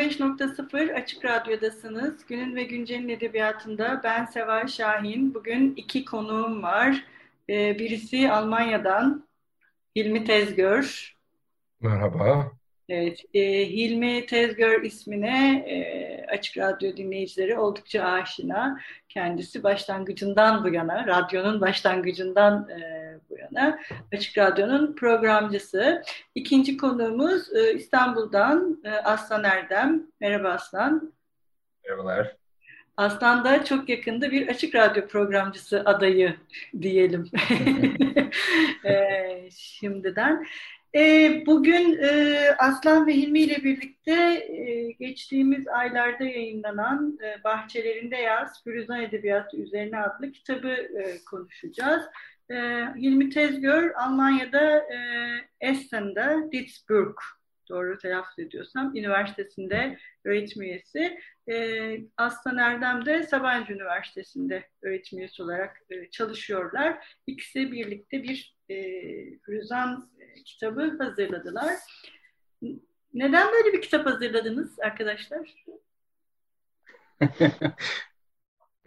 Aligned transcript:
95.0 0.00 0.94
Açık 0.94 1.24
Radyo'dasınız. 1.24 2.26
Günün 2.26 2.56
ve 2.56 2.64
Güncel'in 2.64 3.08
edebiyatında 3.08 4.00
ben 4.04 4.24
Seval 4.24 4.66
Şahin. 4.66 5.34
Bugün 5.34 5.74
iki 5.76 6.04
konuğum 6.04 6.62
var. 6.62 7.04
Ee, 7.48 7.78
birisi 7.78 8.30
Almanya'dan 8.30 9.28
Hilmi 9.96 10.24
Tezgör. 10.24 11.16
Merhaba. 11.80 12.52
Evet, 12.88 13.24
e, 13.34 13.40
Hilmi 13.68 14.26
Tezgör 14.26 14.82
ismine 14.82 15.64
e, 15.68 16.26
Açık 16.26 16.58
Radyo 16.58 16.96
dinleyicileri 16.96 17.58
oldukça 17.58 18.04
aşina. 18.04 18.80
Kendisi 19.08 19.62
başlangıcından 19.62 20.64
bu 20.64 20.68
yana, 20.68 21.06
radyonun 21.06 21.60
başlangıcından 21.60 22.68
e, 22.68 23.09
bu 23.30 23.38
yana 23.38 23.80
Açık 24.12 24.38
Radyo'nun 24.38 24.94
programcısı. 24.94 26.02
İkinci 26.34 26.76
konuğumuz 26.76 27.54
e, 27.54 27.74
İstanbul'dan 27.74 28.80
e, 28.84 28.90
Aslan 28.90 29.44
Erdem. 29.44 30.02
Merhaba 30.20 30.48
Aslan. 30.48 31.12
Merhabalar. 31.84 32.36
Aslan 32.96 33.44
da 33.44 33.64
çok 33.64 33.88
yakında 33.88 34.30
bir 34.30 34.48
Açık 34.48 34.74
Radyo 34.74 35.08
programcısı 35.08 35.82
adayı 35.84 36.36
diyelim 36.80 37.30
e, 38.84 39.50
şimdiden. 39.50 40.46
E, 40.94 41.32
bugün 41.46 41.98
e, 42.02 42.36
Aslan 42.58 43.06
ve 43.06 43.14
Hilmi 43.14 43.40
ile 43.40 43.64
birlikte 43.64 44.12
e, 44.48 44.92
geçtiğimiz 44.92 45.68
aylarda 45.68 46.24
yayınlanan 46.24 47.18
e, 47.24 47.44
Bahçelerinde 47.44 48.16
Yaz, 48.16 48.64
Firuzan 48.64 49.02
Edebiyatı 49.02 49.56
üzerine 49.56 49.98
adlı 49.98 50.32
kitabı 50.32 50.68
e, 50.68 51.24
konuşacağız. 51.30 52.02
E, 52.50 52.54
Hilmi 52.96 53.30
Tezgör 53.30 53.90
Almanya'da 53.90 54.76
e, 54.76 54.98
Essen'de 55.60 56.48
Ditzburg 56.52 57.16
doğru 57.68 57.98
telaffuz 57.98 58.38
ediyorsam, 58.38 58.96
üniversitesinde 58.96 59.98
öğretim 60.24 60.62
üyesi. 60.62 61.20
E, 61.48 61.96
Aslan 62.16 62.58
Erdem 62.58 63.06
de 63.06 63.22
Sabancı 63.22 63.72
Üniversitesi'nde 63.72 64.68
öğretim 64.82 65.18
üyesi 65.18 65.42
olarak 65.42 65.76
e, 65.90 66.10
çalışıyorlar. 66.10 67.16
İkisi 67.26 67.72
birlikte 67.72 68.22
bir 68.22 68.56
e, 68.68 68.76
Firuzan 69.38 70.10
kitabı 70.44 70.96
hazırladılar. 70.98 71.74
Neden 73.14 73.52
böyle 73.52 73.72
bir 73.72 73.82
kitap 73.82 74.06
hazırladınız 74.06 74.80
arkadaşlar? 74.80 75.54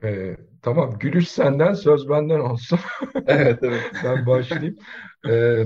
ee, 0.04 0.38
tamam, 0.62 1.00
gülüş 1.00 1.28
senden, 1.28 1.74
söz 1.74 2.10
benden 2.10 2.40
olsun. 2.40 2.80
evet, 3.28 3.60
evet. 3.64 3.92
ben 4.04 4.26
başlayayım. 4.26 4.76
Ee, 5.30 5.64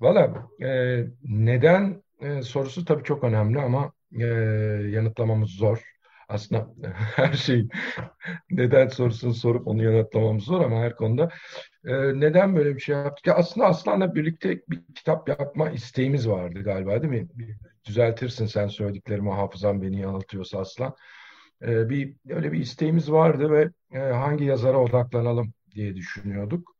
Valla 0.00 0.48
e, 0.62 1.04
neden 1.24 2.02
e, 2.20 2.42
sorusu 2.42 2.84
tabii 2.84 3.04
çok 3.04 3.24
önemli 3.24 3.60
ama 3.60 3.92
e, 4.20 4.24
yanıtlamamız 4.90 5.50
zor. 5.50 5.82
Aslında 6.28 6.68
her 7.16 7.32
şey 7.32 7.68
neden 8.50 8.88
sorusunu 8.88 9.34
sorup 9.34 9.68
onu 9.68 9.82
yanıtlamamız 9.84 10.44
zor 10.44 10.60
ama 10.60 10.80
her 10.80 10.96
konuda 10.96 11.28
e, 11.84 11.92
neden 12.20 12.56
böyle 12.56 12.74
bir 12.74 12.80
şey 12.80 12.96
yaptık? 12.96 13.26
Ya 13.26 13.34
aslında 13.34 13.66
Aslan'la 13.66 14.14
birlikte 14.14 14.62
bir 14.68 14.80
kitap 14.94 15.28
yapma 15.28 15.70
isteğimiz 15.70 16.28
vardı 16.28 16.62
galiba 16.62 17.02
değil 17.02 17.12
mi? 17.12 17.28
Düzeltirsin 17.84 18.46
sen 18.46 18.68
söylediklerimi 18.68 19.30
hafızam 19.30 19.82
beni 19.82 20.00
yanıltıyorsa 20.00 20.58
Aslan. 20.58 20.94
E, 21.62 21.88
bir 21.88 22.14
öyle 22.28 22.52
bir 22.52 22.58
isteğimiz 22.58 23.12
vardı 23.12 23.50
ve 23.50 23.70
e, 23.92 23.98
hangi 23.98 24.44
yazara 24.44 24.78
odaklanalım 24.78 25.52
diye 25.74 25.96
düşünüyorduk. 25.96 26.76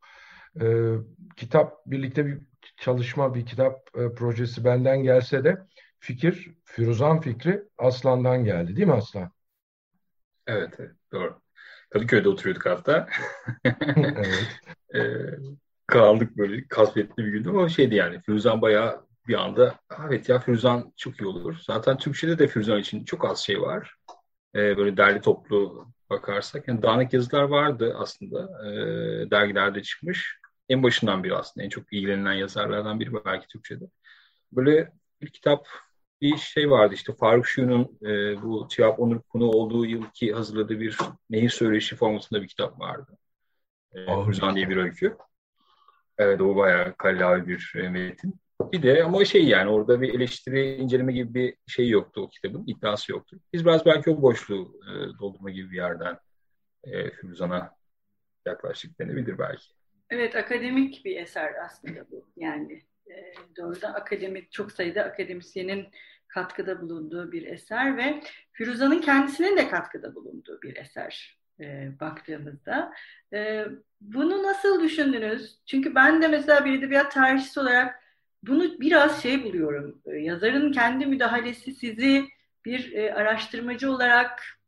E, 0.61 0.95
kitap 1.37 1.87
birlikte 1.87 2.27
bir 2.27 2.39
çalışma, 2.77 3.35
bir 3.35 3.47
kitap 3.47 3.89
e, 3.95 4.15
projesi 4.15 4.65
benden 4.65 5.03
gelse 5.03 5.45
de 5.45 5.59
fikir, 5.99 6.55
Firuzan 6.65 7.21
fikri 7.21 7.63
Aslan'dan 7.79 8.45
geldi 8.45 8.77
değil 8.77 8.89
mi 8.89 8.95
Aslan? 8.95 9.31
Evet, 10.47 10.75
evet 10.79 10.95
doğru. 11.13 11.41
Kadıköy'de 11.91 12.29
oturuyorduk 12.29 12.67
hatta. 12.67 13.09
evet. 13.65 14.61
e, 14.95 15.01
kaldık 15.87 16.37
böyle 16.37 16.69
kasvetli 16.69 17.25
bir 17.25 17.33
gündü 17.33 17.49
ama 17.49 17.69
şeydi 17.69 17.95
yani 17.95 18.21
Firuzan 18.21 18.63
bayağı 18.63 19.07
bir 19.29 19.35
anda 19.35 19.75
evet 20.09 20.29
ya 20.29 20.39
Firuzan 20.39 20.93
çok 20.97 21.21
iyi 21.21 21.27
olur. 21.27 21.57
Zaten 21.67 21.97
Türkçe'de 21.97 22.39
de 22.39 22.49
Firuzan 22.49 22.79
için 22.79 23.05
çok 23.05 23.25
az 23.25 23.39
şey 23.39 23.61
var. 23.61 23.95
E, 24.55 24.77
böyle 24.77 24.97
derli 24.97 25.21
toplu 25.21 25.87
bakarsak. 26.11 26.69
Yani 26.69 26.83
dağınık 26.83 27.13
yazılar 27.13 27.43
vardı 27.43 27.97
aslında. 27.99 28.67
E, 28.67 28.71
dergilerde 29.31 29.83
çıkmış. 29.83 30.41
En 30.69 30.83
başından 30.83 31.25
biri 31.25 31.37
aslında. 31.37 31.65
En 31.65 31.69
çok 31.71 31.93
ilgilenilen 31.93 32.33
yazarlardan 32.33 33.01
biri 33.01 33.25
belki 33.25 33.47
Türkçe'de. 33.49 33.85
Böyle 34.53 34.93
bir 35.23 35.31
kitap 35.31 35.67
bir 36.21 36.37
şey 36.37 36.71
vardı 36.71 36.95
işte 36.95 37.13
Faruk 37.13 37.47
Şu'nun 37.47 37.99
e, 38.03 38.43
bu 38.43 38.69
Tiyap 38.69 39.01
Onur 39.01 39.21
konu 39.23 39.45
olduğu 39.45 39.87
yılki 39.87 40.33
hazırladığı 40.33 40.81
bir 40.81 40.99
nehir 41.31 41.51
söyleşi 41.51 41.97
formatında 41.97 42.43
bir 42.43 42.49
kitap 42.49 42.81
vardı. 42.81 43.19
E, 43.95 44.07
diye 44.55 44.69
bir 44.69 44.77
öykü. 44.77 45.17
Evet 46.19 46.41
o 46.41 46.57
bayağı 46.57 46.95
kallavi 46.97 47.49
bir 47.49 47.73
e, 47.77 47.89
metin. 47.89 48.41
Bir 48.73 48.83
de 48.83 49.05
ama 49.05 49.25
şey 49.25 49.45
yani 49.45 49.71
orada 49.71 50.01
bir 50.01 50.15
eleştiri, 50.15 50.75
inceleme 50.75 51.13
gibi 51.13 51.35
bir 51.35 51.57
şey 51.67 51.89
yoktu 51.89 52.21
o 52.21 52.29
kitabın, 52.29 52.65
iddiası 52.67 53.13
yoktu. 53.13 53.41
Biz 53.53 53.65
biraz 53.65 53.87
belki 53.87 54.11
o 54.11 54.23
boşluğu 54.23 54.81
e, 54.83 55.19
doldurma 55.19 55.51
gibi 55.51 55.71
bir 55.71 55.77
yerden 55.77 56.19
e, 56.85 57.11
Firuzan'a 57.11 57.75
yaklaştık 58.47 58.99
denebilir 58.99 59.39
belki. 59.39 59.65
Evet, 60.11 60.37
akademik 60.37 61.05
bir 61.05 61.17
eser 61.17 61.55
aslında 61.65 62.11
bu. 62.11 62.27
Yani 62.37 62.83
e, 63.07 63.33
doğrudan 63.57 63.95
akademik, 63.95 64.53
çok 64.53 64.73
sayıda 64.73 65.03
akademisyenin 65.03 65.89
katkıda 66.29 66.81
bulunduğu 66.81 67.33
bir 67.33 67.47
eser 67.47 67.97
ve 67.97 68.21
Firuza'nın 68.53 69.01
kendisinin 69.01 69.57
de 69.57 69.69
katkıda 69.69 70.15
bulunduğu 70.15 70.63
bir 70.63 70.77
eser 70.77 71.39
e, 71.61 71.91
baktığımızda. 72.01 72.93
E, 73.33 73.65
bunu 74.01 74.43
nasıl 74.43 74.83
düşündünüz? 74.83 75.59
Çünkü 75.67 75.95
ben 75.95 76.23
de 76.23 76.29
mesela 76.29 76.65
bir 76.65 76.79
edebiyat 76.79 77.13
tarihçisi 77.13 77.61
olarak 77.61 78.03
bunu 78.43 78.81
biraz 78.81 79.23
şey 79.23 79.45
buluyorum. 79.45 80.03
E, 80.07 80.17
yazarın 80.17 80.73
kendi 80.73 81.07
müdahalesi 81.07 81.73
sizi 81.73 82.29
bir 82.65 82.93
e, 82.93 83.15
araştırmacı 83.15 83.93
olarak 83.93 84.59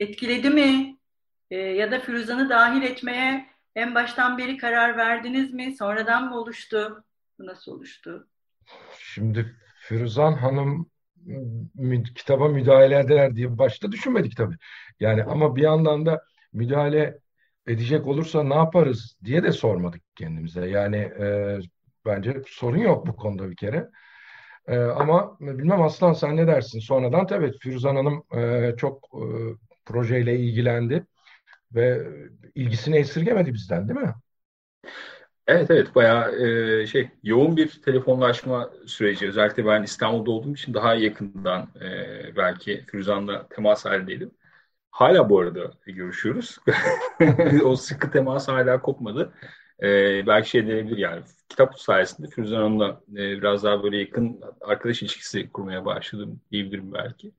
etkiledi 0.00 0.50
mi? 0.50 0.98
E, 1.50 1.56
ya 1.56 1.90
da 1.90 2.00
Firuzan'ı 2.00 2.48
dahil 2.48 2.82
etmeye 2.82 3.46
en 3.76 3.94
baştan 3.94 4.38
beri 4.38 4.56
karar 4.56 4.96
verdiniz 4.96 5.52
mi? 5.52 5.76
Sonradan 5.76 6.28
mı 6.28 6.38
oluştu? 6.38 7.04
Bu 7.38 7.46
nasıl 7.46 7.72
oluştu? 7.72 8.28
Şimdi 8.98 9.56
Firuzan 9.80 10.32
Hanım 10.32 10.90
kitaba 12.14 12.48
müdahale 12.48 12.98
eder 12.98 13.36
diye 13.36 13.58
başta 13.58 13.92
düşünmedik 13.92 14.36
tabii. 14.36 14.56
Yani 15.00 15.24
ama 15.24 15.56
bir 15.56 15.62
yandan 15.62 16.06
da 16.06 16.22
müdahale 16.52 17.18
edecek 17.66 18.06
olursa 18.06 18.42
ne 18.42 18.54
yaparız 18.54 19.16
diye 19.24 19.42
de 19.42 19.52
sormadık 19.52 20.02
kendimize. 20.16 20.68
Yani 20.68 20.96
e, 20.96 21.58
bence 22.06 22.42
sorun 22.46 22.78
yok 22.78 23.06
bu 23.06 23.16
konuda 23.16 23.50
bir 23.50 23.56
kere. 23.56 23.88
E, 24.68 24.78
ama 24.78 25.36
bilmem 25.40 25.82
Aslan 25.82 26.12
sen 26.12 26.36
ne 26.36 26.46
dersin? 26.46 26.80
Sonradan 26.80 27.26
tabii 27.26 27.58
Firuzan 27.58 27.96
Hanım 27.96 28.24
e, 28.36 28.74
çok 28.76 29.08
e, 29.14 29.22
projeyle 29.86 30.38
ilgilendi 30.38 31.06
ve 31.74 32.08
ilgisini 32.54 32.96
esirgemedi 32.96 33.54
bizden 33.54 33.88
değil 33.88 34.00
mi? 34.00 34.14
Evet 35.46 35.70
evet 35.70 35.94
bayağı 35.94 36.32
e, 36.82 36.86
şey 36.86 37.10
yoğun 37.22 37.56
bir 37.56 37.82
telefonlaşma 37.84 38.70
süreci. 38.86 39.28
Özellikle 39.28 39.66
ben 39.66 39.82
İstanbul'da 39.82 40.30
olduğum 40.30 40.54
için 40.54 40.74
daha 40.74 40.94
yakından 40.94 41.68
e, 41.80 42.36
belki 42.36 42.84
Firuzan'la 42.86 43.48
temas 43.48 43.84
halindeydim. 43.84 44.30
Hala 44.90 45.30
bu 45.30 45.40
arada 45.40 45.72
görüşüyoruz. 45.86 46.58
o 47.64 47.76
sıkı 47.76 48.10
temas 48.10 48.48
hala 48.48 48.82
kopmadı. 48.82 49.32
E, 49.82 50.26
belki 50.26 50.50
şey 50.50 50.66
denebilir 50.68 50.98
yani 50.98 51.22
kitap 51.48 51.80
sayesinde 51.80 52.28
Firuzan 52.28 52.56
Hanım'la 52.56 53.00
e, 53.12 53.16
biraz 53.16 53.64
daha 53.64 53.82
böyle 53.82 53.98
yakın 53.98 54.40
arkadaş 54.60 55.02
ilişkisi 55.02 55.52
kurmaya 55.52 55.84
başladım 55.84 56.40
diyebilirim 56.52 56.92
belki. 56.92 57.32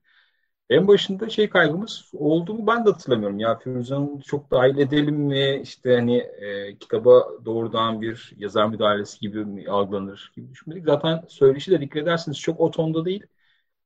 En 0.70 0.88
başında 0.88 1.28
şey 1.30 1.48
kaygımız 1.50 2.10
oldu 2.14 2.54
mu 2.54 2.66
ben 2.66 2.86
de 2.86 2.90
hatırlamıyorum. 2.90 3.38
Ya 3.38 3.58
Firuzan'ı 3.58 4.20
çok 4.22 4.50
dahil 4.50 4.78
edelim 4.78 5.16
mi? 5.16 5.60
İşte 5.62 5.94
hani 5.96 6.16
e, 6.18 6.78
kitaba 6.78 7.28
doğrudan 7.44 8.00
bir 8.02 8.32
yazar 8.36 8.66
müdahalesi 8.66 9.20
gibi 9.20 9.44
mi 9.44 9.68
algılanır 9.70 10.32
gibi 10.36 10.50
düşünmedik. 10.50 10.84
Zaten 10.86 11.24
söyleşi 11.28 11.70
de 11.70 11.80
dikkat 11.80 12.02
ederseniz 12.02 12.38
çok 12.40 12.60
o 12.60 12.70
tonda 12.70 13.04
değil. 13.04 13.22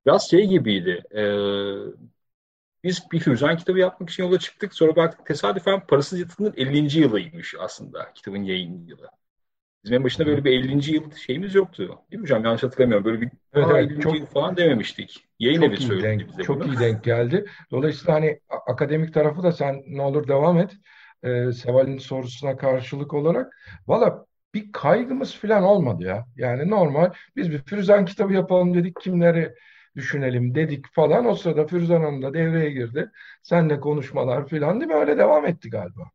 Biraz 0.06 0.30
şey 0.30 0.46
gibiydi. 0.48 1.04
E, 1.16 1.22
biz 2.84 3.02
bir 3.12 3.20
Firuzan 3.20 3.56
kitabı 3.56 3.78
yapmak 3.78 4.10
için 4.10 4.24
yola 4.24 4.38
çıktık. 4.38 4.74
Sonra 4.74 4.96
baktık 4.96 5.26
tesadüfen 5.26 5.86
Parasız 5.86 6.20
Yatırım'ın 6.20 6.54
50. 6.56 6.98
yılıymış 6.98 7.54
aslında 7.58 8.12
kitabın 8.14 8.42
yayın 8.42 8.86
yılı. 8.86 9.08
Bizim 9.84 9.96
en 9.96 10.04
başında 10.04 10.26
böyle 10.26 10.44
bir 10.44 10.50
50. 10.50 10.94
yıl 10.94 11.10
şeyimiz 11.10 11.54
yoktu. 11.54 11.98
Değil 12.10 12.20
mi 12.20 12.22
hocam? 12.22 12.44
Yanlış 12.44 12.62
hatırlamıyorum. 12.62 13.04
Böyle 13.04 13.20
bir 13.20 13.30
evet, 13.52 13.66
evet, 13.70 13.90
50. 13.90 14.00
çok, 14.00 14.18
yıl 14.18 14.26
falan 14.26 14.56
dememiştik. 14.56 15.28
Yayın 15.38 15.62
evi 15.62 15.76
söyledi 15.76 16.02
denk, 16.02 16.28
bize 16.28 16.42
Çok 16.42 16.60
bunu. 16.60 16.74
iyi 16.74 16.78
denk 16.78 17.04
geldi. 17.04 17.46
Dolayısıyla 17.70 18.14
hani 18.14 18.40
akademik 18.66 19.14
tarafı 19.14 19.42
da 19.42 19.52
sen 19.52 19.82
ne 19.86 20.02
olur 20.02 20.28
devam 20.28 20.58
et. 20.58 20.70
Ee, 21.22 21.52
Seval'in 21.52 21.98
sorusuna 21.98 22.56
karşılık 22.56 23.14
olarak. 23.14 23.56
Valla 23.86 24.26
bir 24.54 24.72
kaygımız 24.72 25.34
falan 25.34 25.62
olmadı 25.62 26.04
ya. 26.04 26.26
Yani 26.36 26.70
normal. 26.70 27.12
Biz 27.36 27.50
bir 27.50 27.58
Firuzan 27.58 28.04
kitabı 28.04 28.32
yapalım 28.32 28.74
dedik. 28.74 29.00
Kimleri 29.00 29.54
düşünelim 29.96 30.54
dedik 30.54 30.86
falan. 30.94 31.26
O 31.26 31.34
sırada 31.34 31.66
Firuzan 31.66 32.00
Hanım 32.00 32.22
da 32.22 32.34
devreye 32.34 32.70
girdi. 32.70 33.10
Senle 33.42 33.80
konuşmalar 33.80 34.48
falan 34.48 34.80
değil 34.80 34.92
mi? 34.92 34.98
Öyle 34.98 35.18
devam 35.18 35.46
etti 35.46 35.70
galiba. 35.70 36.10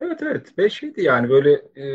Evet 0.00 0.22
evet. 0.22 0.58
Ve 0.58 0.70
şeydi 0.70 1.02
yani 1.02 1.28
böyle 1.30 1.52
e, 1.52 1.86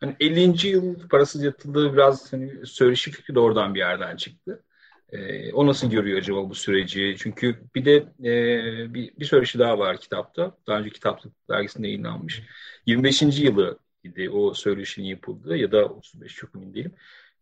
hani 0.00 0.16
50. 0.20 0.68
yıl 0.68 1.08
parasız 1.08 1.42
yatıldığı 1.44 1.92
biraz 1.92 2.32
hani 2.32 2.66
söyleşi 2.66 3.10
fikri 3.10 3.34
de 3.34 3.40
oradan 3.40 3.74
bir 3.74 3.78
yerden 3.78 4.16
çıktı. 4.16 4.64
E, 5.12 5.52
o 5.52 5.66
nasıl 5.66 5.90
görüyor 5.90 6.18
acaba 6.18 6.50
bu 6.50 6.54
süreci? 6.54 7.16
Çünkü 7.18 7.60
bir 7.74 7.84
de 7.84 7.96
e, 8.24 8.94
bir, 8.94 9.16
bir 9.18 9.24
söyleşi 9.24 9.58
daha 9.58 9.78
var 9.78 10.00
kitapta. 10.00 10.56
Daha 10.66 10.78
önce 10.78 10.90
kitaplık 10.90 11.32
dergisinde 11.50 11.86
yayınlanmış. 11.86 12.42
25. 12.86 13.22
yılı 13.22 13.78
idi 14.04 14.30
o 14.30 14.54
söyleşinin 14.54 15.06
yapıldığı 15.06 15.56
ya 15.56 15.72
da 15.72 15.84
35 15.84 16.34
çok 16.34 16.54
emin 16.54 16.74
değilim. 16.74 16.94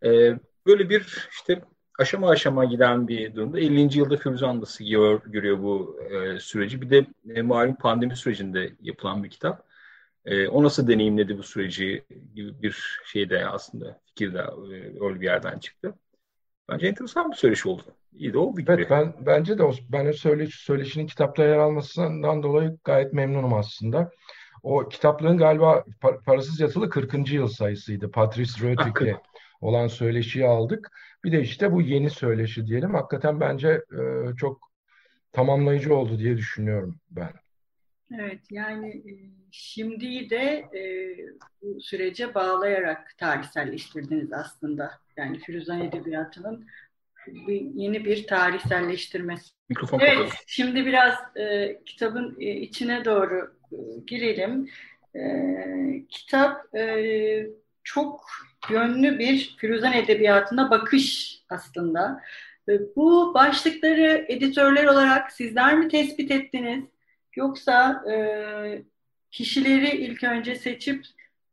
E, 0.05 0.39
böyle 0.67 0.91
bir 0.91 1.29
işte 1.33 1.63
aşama 1.99 2.29
aşama 2.29 2.65
giden 2.65 3.09
bir 3.09 3.35
durumda. 3.35 3.61
50. 3.61 3.99
yılda 3.99 4.17
Firuzan 4.17 4.61
nasıl 4.61 4.85
gör, 4.85 5.21
görüyor 5.27 5.63
bu 5.63 6.01
e, 6.11 6.41
süreci. 6.41 6.83
Bir 6.83 6.91
de 6.91 7.07
e, 7.35 7.43
malum 7.43 7.75
pandemi 7.75 8.17
sürecinde 8.17 8.73
yapılan 8.81 9.25
bir 9.25 9.31
kitap. 9.31 9.67
E, 10.25 10.49
o 10.49 10.63
nasıl 10.63 10.89
deneyimledi 10.89 11.39
bu 11.39 11.43
süreci 11.43 12.05
gibi 12.35 12.63
bir 12.63 13.01
şey 13.05 13.31
de 13.31 13.47
aslında 13.47 14.01
fikir 14.05 14.35
de 14.35 14.39
e, 14.39 15.05
öyle 15.05 15.21
bir 15.21 15.27
yerden 15.27 15.59
çıktı. 15.59 15.95
Bence 16.69 16.87
enteresan 16.87 17.31
bir 17.31 17.37
söyleşi 17.37 17.69
oldu. 17.69 17.83
İyi 18.13 18.33
de 18.33 18.39
oldu 18.39 18.61
gibi. 18.61 18.73
Evet 18.73 18.91
ben 18.91 19.15
bence 19.27 19.59
de 19.59 19.63
o, 19.63 19.73
ben 19.89 20.07
o 20.07 20.13
söyleş, 20.13 20.55
söyleşinin 20.55 21.07
kitapta 21.07 21.45
yer 21.45 21.57
almasından 21.57 22.43
dolayı 22.43 22.79
gayet 22.85 23.13
memnunum 23.13 23.55
aslında. 23.55 24.11
O 24.63 24.89
kitaplığın 24.89 25.39
galiba 25.39 25.85
parasız 26.27 26.61
yatılı 26.61 26.91
40. 26.91 27.33
yıl 27.33 27.49
sayısıydı. 27.49 28.11
Patrice 28.11 28.53
Rötik'le 28.69 29.17
olan 29.61 29.87
söyleşiyi 29.87 30.47
aldık. 30.47 30.91
Bir 31.27 31.33
de 31.33 31.41
işte 31.41 31.73
bu 31.73 31.83
yeni 31.83 32.11
söyleşi 32.11 32.67
diyelim. 32.67 32.95
Hakikaten 32.95 33.41
bence 33.41 33.69
e, 33.69 34.01
çok 34.37 34.71
tamamlayıcı 35.33 35.95
oldu 35.95 36.19
diye 36.19 36.37
düşünüyorum 36.37 37.01
ben. 37.11 37.31
Evet 38.15 38.41
yani 38.51 38.89
e, 38.89 39.13
şimdi 39.51 40.31
de 40.31 40.65
e, 40.75 40.83
bu 41.63 41.81
sürece 41.81 42.35
bağlayarak 42.35 43.19
tarihselleştirdiniz 43.19 44.33
aslında. 44.33 44.91
Yani 45.17 45.39
Firuzan 45.39 45.81
Edebiyatı'nın 45.81 46.67
bir, 47.27 47.61
yeni 47.61 48.05
bir 48.05 48.27
tarihselleştirmesi. 48.27 49.51
Mikrofon 49.69 49.99
evet, 49.99 50.15
kapalı. 50.15 50.31
şimdi 50.47 50.87
biraz 50.87 51.15
e, 51.37 51.77
kitabın 51.87 52.37
e, 52.41 52.51
içine 52.51 53.05
doğru 53.05 53.55
e, 53.73 53.77
girelim. 54.07 54.69
E, 55.17 55.23
kitap 56.09 56.75
e, 56.77 57.47
çok 57.85 58.27
yönlü 58.71 59.19
bir 59.19 59.57
Firuzan 59.59 59.93
Edebiyatı'na 59.93 60.71
bakış 60.71 61.37
aslında. 61.51 62.23
Bu 62.97 63.35
başlıkları 63.35 64.27
editörler 64.29 64.85
olarak 64.85 65.33
sizler 65.33 65.79
mi 65.79 65.89
tespit 65.89 66.31
ettiniz? 66.31 66.85
Yoksa 67.37 68.05
e, 68.13 68.17
kişileri 69.31 69.97
ilk 69.97 70.25
önce 70.25 70.55
seçip 70.55 71.05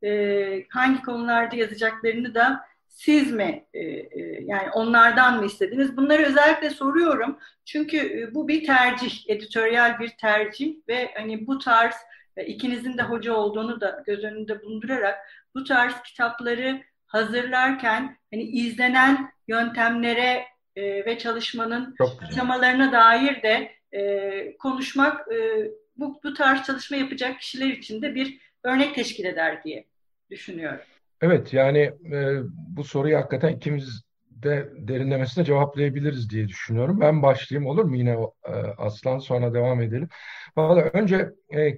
e, 0.03 0.65
hangi 0.69 1.01
konularda 1.01 1.55
yazacaklarını 1.55 2.35
da 2.35 2.65
siz 2.87 3.31
mi 3.31 3.65
e, 3.73 3.79
e, 3.79 4.43
yani 4.45 4.69
onlardan 4.69 5.39
mı 5.39 5.45
istediniz? 5.45 5.97
Bunları 5.97 6.23
özellikle 6.23 6.69
soruyorum. 6.69 7.39
Çünkü 7.65 7.97
e, 7.97 8.35
bu 8.35 8.47
bir 8.47 8.65
tercih, 8.65 9.29
editoryal 9.29 9.99
bir 9.99 10.09
tercih 10.09 10.75
ve 10.87 11.11
hani 11.15 11.47
bu 11.47 11.59
tarz 11.59 11.95
e, 12.37 12.45
ikinizin 12.45 12.97
de 12.97 13.03
hoca 13.03 13.33
olduğunu 13.33 13.81
da 13.81 14.03
göz 14.05 14.23
önünde 14.23 14.61
bulundurarak 14.61 15.17
bu 15.55 15.63
tarz 15.63 16.01
kitapları 16.03 16.81
hazırlarken 17.13 18.17
hani 18.33 18.43
izlenen 18.43 19.31
yöntemlere 19.47 20.43
e, 20.75 21.05
ve 21.05 21.17
çalışmanın 21.17 21.95
aşamalarına 22.21 22.91
dair 22.91 23.43
de 23.43 23.71
e, 23.91 24.57
konuşmak 24.57 25.31
e, 25.31 25.67
bu, 25.97 26.19
bu 26.23 26.33
tarz 26.33 26.63
çalışma 26.63 26.97
yapacak 26.97 27.39
kişiler 27.39 27.67
için 27.67 28.01
de 28.01 28.15
bir 28.15 28.39
örnek 28.63 28.95
teşkil 28.95 29.25
eder 29.25 29.63
diye 29.63 29.85
düşünüyorum. 30.29 30.79
Evet 31.21 31.53
yani 31.53 31.79
e, 32.13 32.39
bu 32.67 32.83
soruyu 32.83 33.17
hakikaten 33.17 33.55
ikimiz 33.55 34.03
de 34.29 34.69
derinlemesine 34.75 35.45
cevaplayabiliriz 35.45 36.29
diye 36.29 36.47
düşünüyorum. 36.47 37.01
Ben 37.01 37.21
başlayayım 37.21 37.69
olur 37.69 37.83
mu 37.83 37.97
yine 37.97 38.17
e, 38.45 38.51
Aslan 38.77 39.19
sonra 39.19 39.53
devam 39.53 39.81
edelim. 39.81 40.09
Valla 40.57 40.81
önce 40.81 41.29
e, 41.55 41.77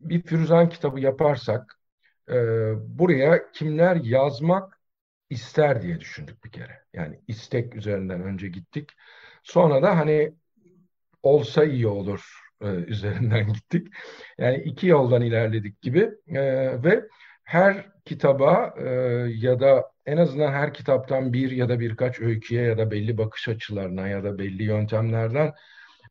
bir 0.00 0.22
Firuzan 0.22 0.68
kitabı 0.68 1.00
yaparsak 1.00 1.77
e, 2.30 2.38
buraya 2.98 3.52
kimler 3.52 3.96
yazmak 3.96 4.80
ister 5.30 5.82
diye 5.82 6.00
düşündük 6.00 6.44
bir 6.44 6.50
kere. 6.52 6.82
Yani 6.92 7.20
istek 7.28 7.74
üzerinden 7.74 8.22
önce 8.22 8.48
gittik. 8.48 8.90
Sonra 9.42 9.82
da 9.82 9.98
hani 9.98 10.34
olsa 11.22 11.64
iyi 11.64 11.86
olur 11.86 12.48
e, 12.60 12.66
üzerinden 12.66 13.52
gittik. 13.52 13.88
Yani 14.38 14.56
iki 14.56 14.86
yoldan 14.86 15.22
ilerledik 15.22 15.82
gibi 15.82 16.10
e, 16.28 16.42
ve 16.84 17.04
her 17.44 17.86
kitaba 18.04 18.74
e, 18.78 18.88
ya 19.36 19.60
da 19.60 19.92
en 20.06 20.16
azından 20.16 20.52
her 20.52 20.74
kitaptan 20.74 21.32
bir 21.32 21.50
ya 21.50 21.68
da 21.68 21.80
birkaç 21.80 22.20
öyküye 22.20 22.62
ya 22.62 22.78
da 22.78 22.90
belli 22.90 23.18
bakış 23.18 23.48
açılarına 23.48 24.08
ya 24.08 24.24
da 24.24 24.38
belli 24.38 24.62
yöntemlerden 24.62 25.54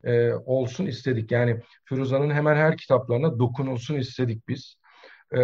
e, 0.03 0.33
olsun 0.33 0.85
istedik. 0.85 1.31
Yani 1.31 1.61
Firuza'nın 1.85 2.31
hemen 2.31 2.55
her 2.55 2.77
kitaplarına 2.77 3.39
dokunulsun 3.39 3.95
istedik 3.95 4.47
biz. 4.47 4.77
E, 5.31 5.39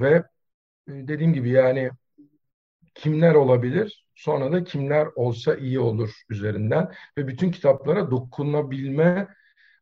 ve 0.00 0.24
dediğim 0.88 1.32
gibi 1.32 1.50
yani 1.50 1.90
kimler 2.94 3.34
olabilir? 3.34 4.04
Sonra 4.14 4.52
da 4.52 4.64
kimler 4.64 5.08
olsa 5.14 5.54
iyi 5.54 5.80
olur 5.80 6.10
üzerinden 6.30 6.92
ve 7.18 7.28
bütün 7.28 7.50
kitaplara 7.50 8.10
dokunabilme, 8.10 9.28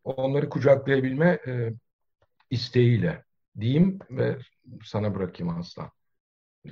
onları 0.05 0.49
kucaklayabilme 0.49 1.39
e, 1.47 1.73
isteğiyle 2.51 3.25
diyeyim 3.61 3.99
ve 4.11 4.37
sana 4.85 5.15
bırakayım 5.15 5.59
Aslan. 5.59 5.91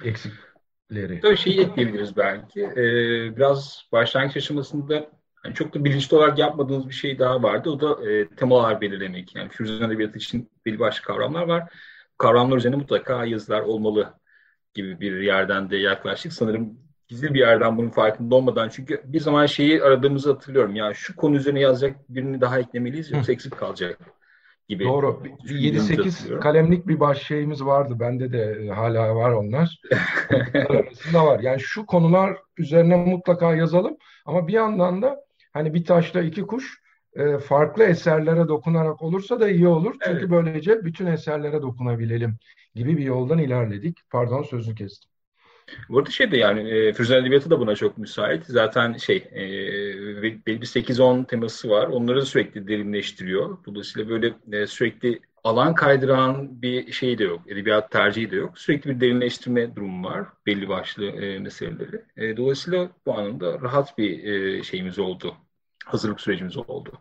Eksikleri. 0.04 1.20
Tabii 1.20 1.36
şeyi 1.36 1.60
ekleyebiliriz 1.60 2.16
belki. 2.16 2.62
Ee, 2.62 3.36
biraz 3.36 3.82
başlangıç 3.92 4.36
aşamasında 4.36 4.94
yani 5.44 5.54
çok 5.54 5.74
da 5.74 5.84
bilinçli 5.84 6.16
olarak 6.16 6.38
yapmadığınız 6.38 6.88
bir 6.88 6.94
şey 6.94 7.18
daha 7.18 7.42
vardı. 7.42 7.70
O 7.70 7.80
da 7.80 8.10
e, 8.10 8.28
temalar 8.28 8.80
belirlemek. 8.80 9.36
Yani 9.36 9.48
füzyon 9.48 9.90
edebiyatı 9.90 10.18
için 10.18 10.50
belli 10.66 10.78
başlı 10.78 11.02
kavramlar 11.02 11.42
var. 11.42 11.72
Kavramlar 12.24 12.56
üzerine 12.56 12.76
mutlaka 12.76 13.24
yazılar 13.24 13.60
olmalı 13.60 14.14
gibi 14.74 15.00
bir 15.00 15.20
yerden 15.20 15.70
de 15.70 15.76
yaklaştık. 15.76 16.32
Sanırım 16.32 16.78
gizli 17.08 17.34
bir 17.34 17.38
yerden 17.38 17.76
bunun 17.78 17.88
farkında 17.88 18.34
olmadan 18.34 18.68
çünkü 18.68 19.02
bir 19.04 19.20
zaman 19.20 19.46
şeyi 19.46 19.82
aradığımızı 19.82 20.32
hatırlıyorum. 20.32 20.76
Ya 20.76 20.94
şu 20.94 21.16
konu 21.16 21.36
üzerine 21.36 21.60
yazacak 21.60 21.96
birini 22.08 22.40
daha 22.40 22.58
eklemeliyiz 22.58 23.10
yoksa 23.10 23.32
eksik 23.32 23.56
kalacak 23.56 23.98
gibi. 24.68 24.84
Doğru. 24.84 25.22
7-8 25.44 26.40
kalemlik 26.40 26.88
bir 26.88 27.00
baş 27.00 27.22
şeyimiz 27.22 27.64
vardı. 27.64 27.96
Bende 28.00 28.32
de 28.32 28.70
hala 28.70 29.16
var 29.16 29.30
onlar. 29.30 29.80
arasında 30.54 31.26
var. 31.26 31.40
Yani 31.40 31.60
şu 31.60 31.86
konular 31.86 32.36
üzerine 32.58 32.96
mutlaka 32.96 33.54
yazalım 33.54 33.96
ama 34.26 34.48
bir 34.48 34.52
yandan 34.52 35.02
da 35.02 35.24
hani 35.52 35.74
bir 35.74 35.84
taşla 35.84 36.22
iki 36.22 36.42
kuş 36.42 36.83
e, 37.14 37.38
farklı 37.38 37.84
eserlere 37.84 38.48
dokunarak 38.48 39.02
olursa 39.02 39.40
da 39.40 39.48
iyi 39.48 39.68
olur. 39.68 39.94
Çünkü 40.04 40.18
evet. 40.18 40.30
böylece 40.30 40.84
bütün 40.84 41.06
eserlere 41.06 41.62
dokunabilelim 41.62 42.36
gibi 42.74 42.96
bir 42.96 43.04
yoldan 43.04 43.38
ilerledik. 43.38 43.98
Pardon 44.10 44.42
sözünü 44.42 44.74
kestim. 44.74 45.10
Bu 45.88 45.98
arada 45.98 46.10
şey 46.10 46.30
de 46.30 46.36
yani 46.36 46.70
e, 46.70 46.92
Füze 46.92 47.16
Edebiyatı 47.16 47.50
da 47.50 47.60
buna 47.60 47.74
çok 47.74 47.98
müsait. 47.98 48.44
Zaten 48.46 48.96
şey 48.96 49.16
e, 49.16 49.42
belli 50.22 50.60
bir 50.60 50.66
8-10 50.66 51.26
teması 51.26 51.70
var. 51.70 51.86
Onları 51.88 52.26
sürekli 52.26 52.68
derinleştiriyor. 52.68 53.58
Dolayısıyla 53.66 54.08
böyle 54.08 54.34
e, 54.52 54.66
sürekli 54.66 55.20
alan 55.44 55.74
kaydıran 55.74 56.62
bir 56.62 56.92
şey 56.92 57.18
de 57.18 57.24
yok. 57.24 57.40
Edebiyat 57.46 57.90
tercihi 57.90 58.30
de 58.30 58.36
yok. 58.36 58.58
Sürekli 58.58 58.90
bir 58.90 59.00
derinleştirme 59.00 59.76
durumu 59.76 60.08
var. 60.08 60.26
Belli 60.46 60.68
başlı 60.68 61.04
e, 61.04 61.38
meseleleri. 61.38 62.04
E, 62.16 62.36
dolayısıyla 62.36 62.90
bu 63.06 63.18
anlamda 63.18 63.60
rahat 63.60 63.98
bir 63.98 64.24
e, 64.24 64.62
şeyimiz 64.62 64.98
oldu. 64.98 65.34
Hazırlık 65.84 66.20
sürecimiz 66.20 66.56
oldu. 66.56 66.92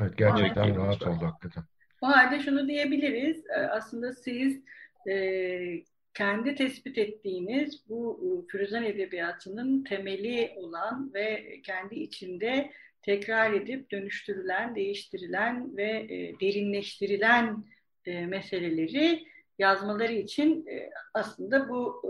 Evet 0.00 0.16
gerçekten 0.16 0.76
rahat 0.76 1.02
oldu 1.02 1.24
hakikaten. 1.24 1.64
O 2.02 2.06
halde 2.06 2.40
şunu 2.40 2.68
diyebiliriz. 2.68 3.46
E, 3.46 3.56
aslında 3.56 4.12
siz 4.12 4.60
e, 5.08 5.84
kendi 6.14 6.54
tespit 6.54 6.98
ettiğiniz 6.98 7.88
bu 7.88 8.20
e, 8.24 8.50
Firuzan 8.50 8.84
Edebiyatı'nın 8.84 9.84
temeli 9.84 10.52
olan 10.56 11.10
ve 11.14 11.60
kendi 11.62 11.94
içinde 11.94 12.72
tekrar 13.02 13.52
edip 13.52 13.90
dönüştürülen, 13.90 14.74
değiştirilen 14.74 15.76
ve 15.76 15.90
e, 15.90 16.40
derinleştirilen 16.40 17.64
e, 18.06 18.26
meseleleri 18.26 19.26
yazmaları 19.58 20.12
için 20.12 20.66
e, 20.66 20.90
aslında 21.14 21.68
bu 21.68 22.02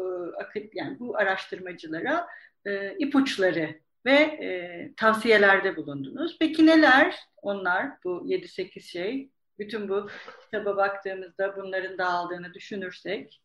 e, 0.55 0.69
yani 0.75 0.99
bu 0.99 1.17
araştırmacılara 1.17 2.26
e, 2.67 2.97
ipuçları 2.99 3.81
ve 4.06 4.12
e, 4.12 4.92
tavsiyelerde 4.97 5.76
bulundunuz. 5.76 6.37
Peki 6.40 6.66
neler 6.66 7.16
onlar 7.42 7.90
bu 8.04 8.23
7-8 8.26 8.80
şey? 8.80 9.30
Bütün 9.59 9.88
bu 9.88 10.09
kitaba 10.44 10.76
baktığımızda 10.76 11.56
bunların 11.56 11.99
dağıldığını 11.99 12.54
düşünürsek. 12.54 13.40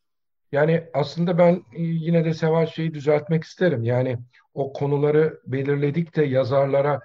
Yani 0.52 0.84
aslında 0.94 1.38
ben 1.38 1.62
yine 1.76 2.24
de 2.24 2.34
Seval 2.34 2.66
şeyi 2.66 2.94
düzeltmek 2.94 3.44
isterim. 3.44 3.84
Yani 3.84 4.18
o 4.54 4.72
konuları 4.72 5.40
belirledik 5.46 6.16
de 6.16 6.24
yazarlara 6.24 7.00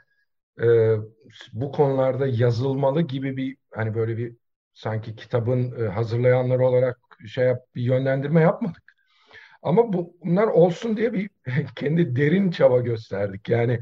e, 0.62 0.95
bu 1.53 1.72
konularda 1.72 2.27
yazılmalı 2.27 3.01
gibi 3.01 3.38
bir 3.38 3.57
hani 3.72 3.95
böyle 3.95 4.17
bir 4.17 4.36
sanki 4.74 5.15
kitabın 5.15 5.86
e, 5.86 5.88
hazırlayanları 5.88 6.65
olarak 6.65 7.00
şey 7.27 7.45
yap, 7.45 7.65
bir 7.75 7.81
yönlendirme 7.81 8.41
yapmadık. 8.41 8.93
Ama 9.63 9.93
bu, 9.93 10.17
bunlar 10.25 10.48
olsun 10.48 10.98
diye 10.98 11.13
bir 11.13 11.29
kendi 11.75 12.15
derin 12.15 12.51
çaba 12.51 12.79
gösterdik. 12.79 13.50
Yani 13.50 13.79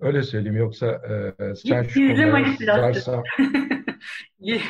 öyle 0.00 0.22
söyleyeyim 0.22 0.56
yoksa 0.56 0.86
e, 1.40 1.54
sen 1.54 1.82
şu 1.82 2.00
yazarsan... 2.00 3.22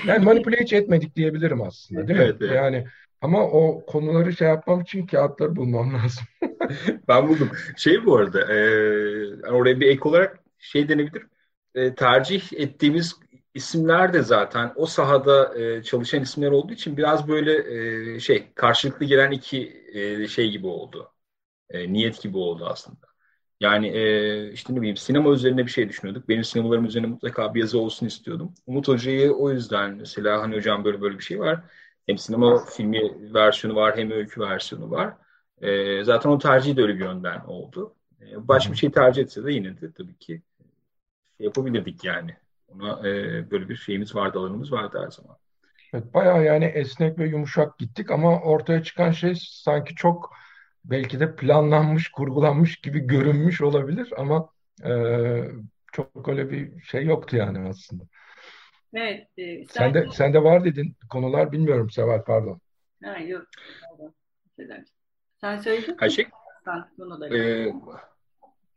yani 0.07 0.25
manipüle 0.25 0.57
hiç 0.61 0.73
etmedik 0.73 1.17
diyebilirim 1.17 1.63
aslında 1.63 2.09
değil 2.09 2.19
mi? 2.19 2.25
Evet, 2.25 2.37
evet. 2.41 2.57
Yani 2.57 2.85
ama 3.21 3.45
o 3.45 3.87
konuları 3.87 4.33
şey 4.33 4.49
yapmam 4.49 4.81
için 4.81 5.07
kağıtları 5.07 5.57
bulmam 5.57 5.95
lazım. 5.95 6.25
ben 7.09 7.29
buldum. 7.29 7.51
Şey 7.77 8.07
bu 8.07 8.17
arada 8.17 8.41
e, 8.41 8.59
oraya 9.51 9.81
bir 9.81 9.87
ek 9.89 10.01
olarak 10.03 10.39
şey 10.59 10.89
denebilir. 10.89 11.27
E, 11.75 11.95
tercih 11.95 12.53
ettiğimiz 12.53 13.15
isimler 13.55 14.13
de 14.13 14.23
zaten 14.23 14.73
o 14.77 14.87
sahada 14.87 15.59
e, 15.61 15.83
çalışan 15.83 16.23
isimler 16.23 16.51
olduğu 16.51 16.73
için 16.73 16.97
biraz 16.97 17.29
böyle 17.29 17.75
e, 18.17 18.21
şey 18.21 18.53
karşılıklı 18.55 19.07
gelen 19.07 19.31
iki 19.31 19.85
e, 19.93 20.29
şey 20.29 20.51
gibi 20.51 20.67
oldu. 20.67 21.13
E, 21.71 21.93
niyet 21.93 22.23
gibi 22.23 22.39
oldu 22.39 22.67
aslında. 22.67 23.07
Yani 23.61 23.89
e, 23.89 24.53
işte 24.53 24.75
ne 24.75 24.79
bileyim 24.79 24.97
sinema 24.97 25.31
üzerine 25.33 25.67
bir 25.67 25.71
şey 25.71 25.89
düşünüyorduk. 25.89 26.29
Benim 26.29 26.45
sinemalarım 26.45 26.85
üzerine 26.85 27.07
mutlaka 27.09 27.55
bir 27.55 27.61
yazı 27.61 27.79
olsun 27.81 28.07
istiyordum. 28.07 28.55
Umut 28.67 28.89
Hoca'yı 28.89 29.33
o 29.33 29.51
yüzden 29.51 29.95
mesela 29.95 30.43
hani 30.43 30.57
hocam 30.57 30.85
böyle 30.85 31.01
böyle 31.01 31.19
bir 31.19 31.25
şey 31.25 31.41
var. 31.41 31.65
Hem 32.07 32.19
sinema 32.19 32.65
filmi 32.67 33.35
versiyonu 33.35 33.77
var 33.77 33.97
hem 33.97 34.11
öykü 34.11 34.41
versiyonu 34.41 34.91
var. 34.91 35.15
E, 35.63 36.05
zaten 36.05 36.31
o 36.31 36.39
tercih 36.39 36.77
de 36.77 36.83
öyle 36.83 36.95
bir 36.95 37.01
yönden 37.05 37.41
oldu. 37.41 37.95
E, 38.23 38.49
başka 38.49 38.73
bir 38.73 38.79
şey 38.79 38.91
tercih 38.91 39.23
etse 39.23 39.45
de 39.45 39.53
yine 39.53 39.81
de 39.81 39.93
tabii 39.93 40.19
ki 40.19 40.43
şey 41.39 41.47
yapabilirdik 41.47 42.05
yani. 42.05 42.37
Ona 42.75 43.09
e, 43.09 43.51
böyle 43.51 43.69
bir 43.69 43.77
şeyimiz 43.77 44.15
vardı, 44.15 44.39
alanımız 44.39 44.73
vardı 44.73 45.01
her 45.05 45.11
zaman. 45.11 45.37
Evet, 45.95 46.15
bayağı 46.15 46.45
yani 46.45 46.65
esnek 46.65 47.19
ve 47.19 47.29
yumuşak 47.29 47.79
gittik 47.79 48.11
ama 48.11 48.41
ortaya 48.41 48.83
çıkan 48.83 49.11
şey 49.11 49.35
sanki 49.39 49.95
çok 49.95 50.33
belki 50.85 51.21
de 51.21 51.37
planlanmış, 51.37 52.11
kurgulanmış 52.11 52.77
gibi 52.77 53.01
görünmüş 53.01 53.61
olabilir 53.61 54.13
ama 54.17 54.49
e, 54.85 54.93
çok 55.93 56.29
öyle 56.29 56.51
bir 56.51 56.83
şey 56.83 57.05
yoktu 57.05 57.37
yani 57.37 57.69
aslında. 57.69 58.05
Evet. 58.95 59.29
E, 59.39 59.65
sen 59.65 59.95
de 59.95 60.07
sen 60.13 60.35
de 60.35 60.45
var 60.45 60.65
dedin 60.65 60.97
konular 61.11 61.53
bilmiyorum 61.53 61.91
Seval 61.91 62.25
pardon. 62.25 62.61
Ha 63.05 63.19
yok. 63.19 63.47
Sen 65.41 65.57
söyledin 65.57 66.09
şey. 66.09 66.27
konuları. 66.97 67.39
E, 67.39 67.73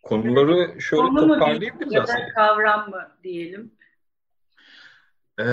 konuları 0.04 0.82
şöyle 0.82 1.02
Konu 1.02 1.28
toparlayabiliriz 1.28 1.96
aslında. 1.96 2.30
Kavram 2.36 2.90
mı 2.90 3.12
diyelim? 3.24 3.77
Ee, 5.40 5.44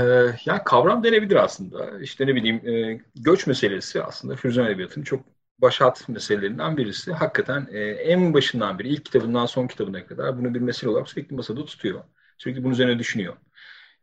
yani 0.44 0.60
kavram 0.64 1.04
denebilir 1.04 1.36
aslında. 1.36 2.00
İşte 2.00 2.26
ne 2.26 2.34
bileyim 2.34 2.68
e, 2.68 3.00
göç 3.14 3.46
meselesi 3.46 4.02
aslında 4.02 4.36
Firuzan 4.36 4.66
Edebiyatı'nın 4.66 5.04
çok 5.04 5.24
başat 5.58 6.08
meselelerinden 6.08 6.76
birisi. 6.76 7.12
Hakikaten 7.12 7.68
e, 7.72 7.80
en 7.80 8.34
başından 8.34 8.78
beri 8.78 8.88
ilk 8.88 9.04
kitabından 9.04 9.46
son 9.46 9.66
kitabına 9.66 10.06
kadar 10.06 10.38
bunu 10.38 10.54
bir 10.54 10.60
mesele 10.60 10.90
olarak 10.90 11.08
sürekli 11.08 11.36
masada 11.36 11.64
tutuyor. 11.64 12.00
Sürekli 12.38 12.64
bunun 12.64 12.72
üzerine 12.72 12.98
düşünüyor. 12.98 13.34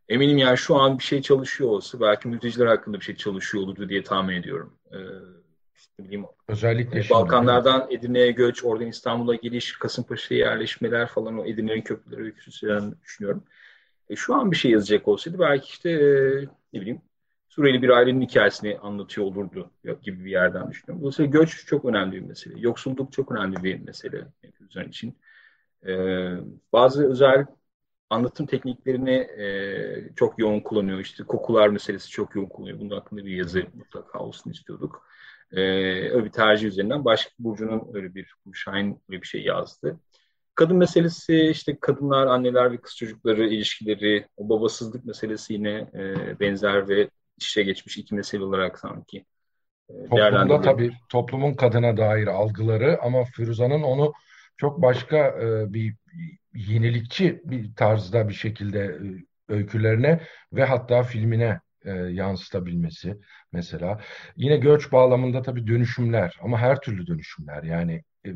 Eminim 0.08 0.38
yani 0.38 0.58
şu 0.58 0.76
an 0.76 0.98
bir 0.98 1.04
şey 1.04 1.22
çalışıyor 1.22 1.70
olsa 1.70 2.00
belki 2.00 2.28
mülteciler 2.28 2.66
hakkında 2.66 3.00
bir 3.00 3.04
şey 3.04 3.16
çalışıyor 3.16 3.64
olurdu 3.64 3.88
diye 3.88 4.02
tahmin 4.02 4.36
ediyorum. 4.36 4.72
Ee, 4.92 4.96
işte 5.76 6.04
bileyim, 6.04 6.24
Özellikle 6.48 7.00
e, 7.00 7.10
Balkanlardan 7.10 7.86
Edirne'ye 7.90 8.32
göç, 8.32 8.64
oradan 8.64 8.86
İstanbul'a 8.86 9.34
geliş, 9.34 9.72
Kasımpaşa'ya 9.78 10.40
yerleşmeler 10.50 11.06
falan 11.06 11.38
o 11.38 11.44
Edirne'nin 11.44 11.82
köprüleri 11.82 12.22
öyküsü 12.22 12.92
düşünüyorum. 13.04 13.44
E, 14.10 14.16
şu 14.16 14.34
an 14.34 14.50
bir 14.50 14.56
şey 14.56 14.70
yazacak 14.70 15.08
olsaydı 15.08 15.38
belki 15.38 15.66
işte 15.68 15.90
e, 15.90 15.98
ne 16.72 16.80
bileyim 16.80 17.02
Suriyeli 17.48 17.82
bir 17.82 17.88
ailenin 17.88 18.20
hikayesini 18.20 18.78
anlatıyor 18.78 19.26
olurdu 19.26 19.70
gibi 20.02 20.24
bir 20.24 20.30
yerden 20.30 20.70
düşünüyorum. 20.70 21.02
Dolayısıyla 21.02 21.30
göç 21.30 21.66
çok 21.66 21.84
önemli 21.84 22.12
bir 22.12 22.28
mesele. 22.28 22.54
Yoksulluk 22.60 23.12
çok 23.12 23.32
önemli 23.32 23.64
bir 23.64 23.80
mesele 23.80 24.26
üzerine 24.60 24.88
için. 24.88 25.18
E, 25.86 25.92
bazı 26.72 27.10
özel 27.10 27.46
anlatım 28.10 28.46
tekniklerini 28.46 29.14
e, 29.14 30.14
çok 30.16 30.38
yoğun 30.38 30.60
kullanıyor. 30.60 30.98
İşte 30.98 31.24
kokular 31.24 31.68
meselesi 31.68 32.10
çok 32.10 32.34
yoğun 32.36 32.46
kullanıyor. 32.46 32.80
Bunun 32.80 32.90
hakkında 32.96 33.24
bir 33.24 33.36
yazı 33.36 33.66
mutlaka 33.74 34.18
olsun 34.18 34.50
istiyorduk. 34.50 35.06
E, 35.52 35.60
öyle 36.10 36.24
bir 36.24 36.32
tercih 36.32 36.68
üzerinden 36.68 37.04
Başka 37.04 37.30
Burcu'nun 37.38 37.90
öyle 37.94 38.14
bir, 38.14 38.34
Şahin 38.52 39.00
öyle 39.10 39.22
bir 39.22 39.26
şey 39.26 39.42
yazdı. 39.42 40.00
Kadın 40.54 40.76
meselesi 40.76 41.48
işte 41.50 41.76
kadınlar, 41.80 42.26
anneler 42.26 42.72
ve 42.72 42.76
kız 42.76 42.96
çocukları 42.96 43.48
ilişkileri, 43.48 44.26
o 44.36 44.48
babasızlık 44.48 45.04
meselesi 45.04 45.52
yine 45.52 45.90
e, 45.94 46.40
benzer 46.40 46.88
ve 46.88 47.10
işe 47.38 47.62
geçmiş 47.62 47.98
iki 47.98 48.14
mesele 48.14 48.44
olarak 48.44 48.78
sanki 48.78 49.24
e, 49.90 50.08
Toplumda 50.10 50.60
tabii 50.60 50.92
toplumun 51.08 51.54
kadına 51.54 51.96
dair 51.96 52.26
algıları 52.26 52.98
ama 53.02 53.24
Firuza'nın 53.24 53.82
onu 53.82 54.12
çok 54.56 54.82
başka 54.82 55.16
e, 55.18 55.72
bir 55.72 55.94
yenilikçi 56.54 57.40
bir 57.44 57.74
tarzda 57.74 58.28
bir 58.28 58.34
şekilde 58.34 58.80
e, 58.80 59.54
öykülerine 59.54 60.20
ve 60.52 60.64
hatta 60.64 61.02
filmine 61.02 61.60
e, 61.84 61.90
yansıtabilmesi 61.90 63.16
mesela. 63.52 64.00
Yine 64.36 64.56
göç 64.56 64.92
bağlamında 64.92 65.42
tabii 65.42 65.66
dönüşümler 65.66 66.36
ama 66.42 66.58
her 66.58 66.80
türlü 66.80 67.06
dönüşümler 67.06 67.62
yani 67.62 68.02
e, 68.26 68.30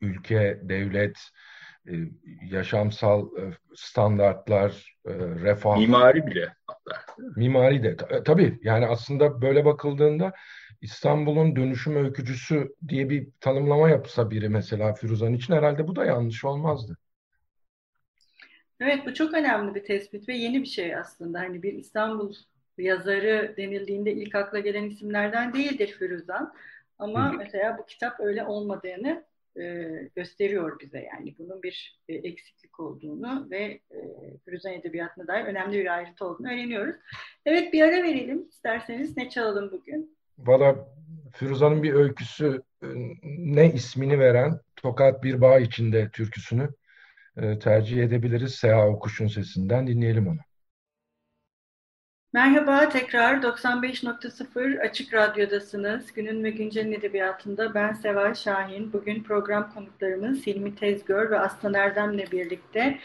ülke, 0.00 0.60
devlet, 0.62 1.18
e, 1.88 1.92
yaşamsal 2.50 3.36
e, 3.38 3.52
standartlar, 3.76 4.96
e, 5.06 5.12
refah. 5.18 5.78
Mimari 5.78 6.26
bile 6.26 6.54
hatta. 6.66 7.14
Mimari 7.36 7.82
de. 7.82 7.96
Tabii 8.24 8.58
yani 8.62 8.86
aslında 8.86 9.42
böyle 9.42 9.64
bakıldığında 9.64 10.32
İstanbul'un 10.80 11.56
dönüşüm 11.56 11.96
öykücüsü 11.96 12.74
diye 12.88 13.10
bir 13.10 13.28
tanımlama 13.40 13.90
yapsa 13.90 14.30
biri 14.30 14.48
mesela 14.48 14.94
Firuzan 14.94 15.32
için 15.32 15.54
herhalde 15.54 15.88
bu 15.88 15.96
da 15.96 16.04
yanlış 16.04 16.44
olmazdı. 16.44 16.96
Evet 18.80 19.06
bu 19.06 19.14
çok 19.14 19.34
önemli 19.34 19.74
bir 19.74 19.84
tespit 19.84 20.28
ve 20.28 20.36
yeni 20.36 20.62
bir 20.62 20.68
şey 20.68 20.96
aslında. 20.96 21.40
Hani 21.40 21.62
bir 21.62 21.72
İstanbul 21.72 22.34
yazarı 22.78 23.54
denildiğinde 23.56 24.12
ilk 24.12 24.34
akla 24.34 24.58
gelen 24.58 24.84
isimlerden 24.84 25.54
değildir 25.54 25.96
Firuzan. 25.98 26.54
Ama 26.98 27.32
Hı. 27.32 27.36
mesela 27.36 27.78
bu 27.78 27.86
kitap 27.86 28.20
öyle 28.20 28.44
olmadığını 28.44 29.24
e, 29.60 29.88
gösteriyor 30.16 30.80
bize 30.80 30.98
yani 30.98 31.34
bunun 31.38 31.62
bir 31.62 32.00
e, 32.08 32.14
eksiklik 32.14 32.80
olduğunu 32.80 33.50
ve 33.50 33.62
e, 33.90 33.98
Firuzan 34.44 34.72
Edebiyatı'na 34.72 35.26
dair 35.26 35.44
önemli 35.44 35.78
bir 35.78 35.94
ayrıntı 35.96 36.24
olduğunu 36.24 36.48
öğreniyoruz. 36.48 36.96
Evet 37.46 37.72
bir 37.72 37.82
ara 37.82 38.02
verelim 38.02 38.48
isterseniz 38.48 39.16
ne 39.16 39.30
çalalım 39.30 39.72
bugün? 39.72 40.18
Valla 40.38 40.88
Firuzan'ın 41.34 41.82
bir 41.82 41.94
öyküsü 41.94 42.62
e, 42.82 42.86
ne 43.22 43.72
ismini 43.72 44.18
veren 44.18 44.60
Tokat 44.76 45.24
Bir 45.24 45.40
Bağ 45.40 45.58
içinde 45.58 46.10
türküsünü 46.12 46.68
tercih 47.60 48.02
edebiliriz. 48.02 48.54
Seha 48.54 48.88
Okuş'un 48.88 49.26
sesinden 49.26 49.86
dinleyelim 49.86 50.28
onu. 50.28 50.47
Merhaba, 52.32 52.88
tekrar 52.88 53.42
95.0 53.42 54.80
Açık 54.80 55.14
Radyo'dasınız. 55.14 56.12
Günün 56.12 56.44
ve 56.44 56.50
Güncel'in 56.50 56.92
edebiyatında 56.92 57.74
ben 57.74 57.92
Seval 57.92 58.34
Şahin. 58.34 58.92
Bugün 58.92 59.22
program 59.22 59.74
konuklarımız 59.74 60.46
Hilmi 60.46 60.74
Tezgör 60.74 61.30
ve 61.30 61.38
Aslan 61.38 61.74
Erdem'le 61.74 62.24
birlikte 62.32 62.98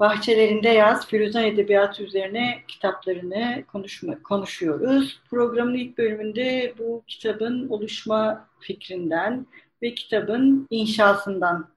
Bahçelerinde 0.00 0.68
Yaz, 0.68 1.06
Firuzan 1.06 1.44
Edebiyatı 1.44 2.02
üzerine 2.02 2.62
kitaplarını 2.68 3.64
konuşma, 3.72 4.22
konuşuyoruz. 4.22 5.20
Programın 5.30 5.74
ilk 5.74 5.98
bölümünde 5.98 6.74
bu 6.78 7.02
kitabın 7.06 7.68
oluşma 7.68 8.48
fikrinden 8.60 9.46
ve 9.82 9.94
kitabın 9.94 10.66
inşasından 10.70 11.68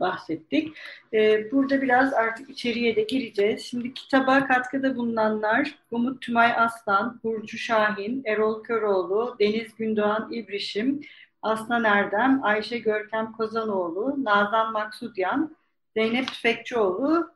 bahsettik. 0.00 0.76
E, 1.12 1.50
burada 1.52 1.82
biraz 1.82 2.14
artık 2.14 2.50
içeriye 2.50 2.96
de 2.96 3.02
gireceğiz. 3.02 3.62
Şimdi 3.62 3.94
kitaba 3.94 4.46
katkıda 4.46 4.96
bulunanlar 4.96 5.78
Umut 5.90 6.22
Tümay 6.22 6.52
Aslan, 6.56 7.20
Burcu 7.24 7.58
Şahin, 7.58 8.22
Erol 8.24 8.62
Köroğlu, 8.62 9.36
Deniz 9.40 9.74
Gündoğan 9.74 10.32
İbrişim, 10.32 11.00
Aslan 11.42 11.84
Erdem, 11.84 12.40
Ayşe 12.42 12.78
Görkem 12.78 13.32
Kozanoğlu, 13.32 14.24
Nazan 14.24 14.72
Maksudyan, 14.72 15.56
Zeynep 15.96 16.28
Tüfekçioğlu, 16.28 17.33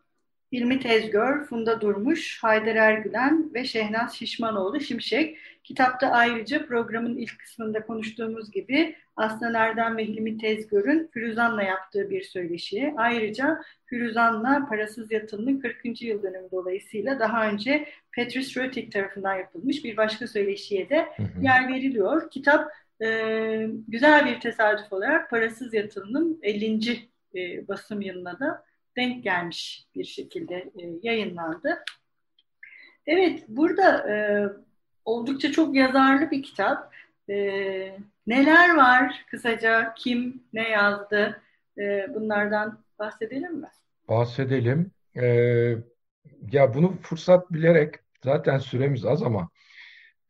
İlmi 0.51 0.81
Tezgör, 0.81 1.45
Funda 1.45 1.81
Durmuş, 1.81 2.43
Haydar 2.43 2.75
Ergülen 2.75 3.55
ve 3.55 3.65
Şehnaz 3.65 4.15
Şişmanoğlu 4.15 4.81
Şimşek. 4.81 5.39
Kitapta 5.65 6.11
ayrıca 6.11 6.67
programın 6.67 7.17
ilk 7.17 7.39
kısmında 7.39 7.87
konuştuğumuz 7.87 8.51
gibi 8.51 8.97
Aslan 9.17 9.55
Erdem 9.55 9.97
ve 9.97 10.05
Hilmi 10.05 10.39
Tezgör'ün 10.39 11.11
Firuzan'la 11.15 11.63
yaptığı 11.63 12.11
bir 12.11 12.23
söyleşi. 12.23 12.95
Ayrıca 12.97 13.61
Firuzan'la 13.87 14.67
Parasız 14.69 15.13
Yatılı'nın 15.13 15.61
40. 15.61 16.03
yıl 16.03 16.23
dönümü 16.23 16.51
dolayısıyla 16.53 17.19
daha 17.19 17.49
önce 17.49 17.89
Petrus 18.13 18.57
Rötik 18.57 18.93
tarafından 18.93 19.35
yapılmış 19.35 19.85
bir 19.85 19.97
başka 19.97 20.27
söyleşiye 20.27 20.89
de 20.89 21.07
hı 21.17 21.23
hı. 21.23 21.45
yer 21.45 21.69
veriliyor. 21.69 22.31
Kitap 22.31 22.73
e, 23.03 23.69
güzel 23.89 24.27
bir 24.27 24.41
tesadüf 24.41 24.93
olarak 24.93 25.31
Parasız 25.31 25.75
Yatılı'nın 25.75 26.39
50. 26.43 27.09
E, 27.35 27.69
basım 27.69 28.01
yılına 28.01 28.41
da 28.41 28.68
denk 28.99 29.25
gelmiş 29.25 29.87
bir 29.95 30.05
şekilde 30.05 30.55
e, 30.55 30.83
yayınlandı. 31.03 31.85
Evet, 33.07 33.45
burada 33.49 34.11
e, 34.13 34.17
oldukça 35.05 35.53
çok 35.53 35.75
yazarlı 35.75 36.31
bir 36.31 36.43
kitap. 36.43 36.95
E, 37.29 37.37
neler 38.27 38.77
var 38.77 39.25
kısaca, 39.31 39.95
kim 39.97 40.43
ne 40.53 40.69
yazdı 40.69 41.43
e, 41.79 42.15
bunlardan 42.15 42.85
bahsedelim 42.99 43.61
mi? 43.61 43.69
Bahsedelim. 44.09 44.91
E, 45.17 45.27
ya 46.53 46.75
bunu 46.75 46.97
fırsat 47.03 47.53
bilerek 47.53 47.95
zaten 48.25 48.59
süremiz 48.59 49.05
az 49.05 49.23
ama 49.23 49.49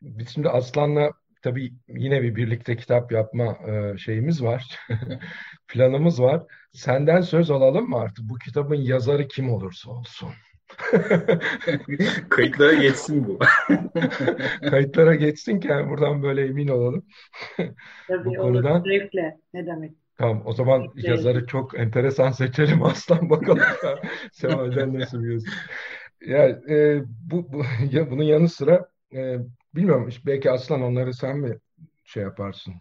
biz 0.01 0.29
şimdi 0.29 0.49
Aslan'la 0.49 1.11
tabii 1.41 1.73
yine 1.87 2.21
bir 2.21 2.35
birlikte 2.35 2.77
kitap 2.77 3.11
yapma 3.11 3.57
e, 3.67 3.97
şeyimiz 3.97 4.43
var. 4.43 4.79
Planımız 5.67 6.21
var. 6.21 6.43
Senden 6.71 7.21
söz 7.21 7.51
alalım 7.51 7.89
mı 7.89 7.97
artık? 7.97 8.29
Bu 8.29 8.37
kitabın 8.37 8.75
yazarı 8.75 9.27
kim 9.27 9.49
olursa 9.51 9.91
olsun. 9.91 10.29
Kayıtlara 12.29 12.73
geçsin 12.73 13.27
bu. 13.27 13.39
Kayıtlara 14.69 15.15
geçsin 15.15 15.59
ki 15.59 15.67
yani 15.67 15.89
buradan 15.89 16.23
böyle 16.23 16.45
emin 16.45 16.67
olalım. 16.67 17.05
Tabii 18.07 18.25
bu 18.25 18.33
konudan. 18.33 18.83
Zevkle. 18.83 19.37
Ne 19.53 19.65
demek? 19.65 19.91
Tamam 20.17 20.41
o 20.45 20.53
zaman 20.53 20.81
Zevkle. 20.81 21.09
yazarı 21.09 21.45
çok 21.45 21.79
enteresan 21.79 22.31
seçelim 22.31 22.83
aslan 22.83 23.29
bakalım. 23.29 23.63
Seval'den 24.31 24.99
nasıl 24.99 25.23
bir 25.23 25.33
yazı. 25.33 25.47
Ya 26.21 26.47
e, 26.69 27.01
bu, 27.31 27.53
bu 27.53 27.63
ya 27.91 28.11
bunun 28.11 28.23
yanı 28.23 28.49
sıra 28.49 28.89
e, 29.15 29.37
bilmiyorum 29.75 30.09
belki 30.25 30.51
aslan 30.51 30.81
onları 30.81 31.13
sen 31.13 31.37
mi 31.37 31.59
şey 32.05 32.23
yaparsın 32.23 32.73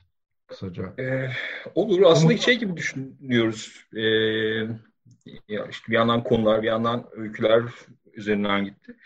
kısaca? 0.47 0.95
Ee, 0.99 1.29
olur. 1.75 2.03
Aslında 2.03 2.33
Umut... 2.33 2.45
şey 2.45 2.59
gibi 2.59 2.77
düşünüyoruz. 2.77 3.87
Ee, 3.97 4.03
ya 5.49 5.67
işte 5.71 5.89
bir 5.89 5.95
yandan 5.95 6.25
konular, 6.25 6.63
bir 6.63 6.67
yandan 6.67 7.07
öyküler 7.13 7.63
üzerinden 8.15 8.65
gitti. 8.65 8.97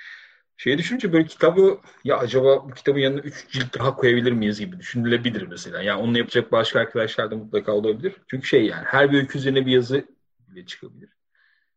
Şeyi 0.57 0.79
düşününce 0.79 1.13
böyle 1.13 1.27
kitabı 1.27 1.79
ya 2.05 2.19
acaba 2.19 2.69
bu 2.69 2.71
kitabın 2.71 2.99
yanına 2.99 3.21
üç 3.21 3.49
cilt 3.49 3.79
daha 3.79 3.97
koyabilir 3.97 4.33
miyiz 4.33 4.61
gibi 4.61 4.79
düşünülebilir 4.79 5.43
mesela. 5.43 5.83
Yani 5.83 6.03
onu 6.03 6.19
yapacak 6.19 6.53
başka 6.53 6.81
arkadaşlar 6.81 7.31
da 7.31 7.37
mutlaka 7.37 7.73
olabilir. 7.73 8.17
Çünkü 8.31 8.47
şey 8.47 8.67
yani 8.67 8.85
her 8.85 9.13
bir 9.13 9.19
öykü 9.19 9.39
üzerine 9.39 9.67
bir 9.67 9.73
yazı 9.73 10.07
bile 10.49 10.67
çıkabilir. 10.67 11.09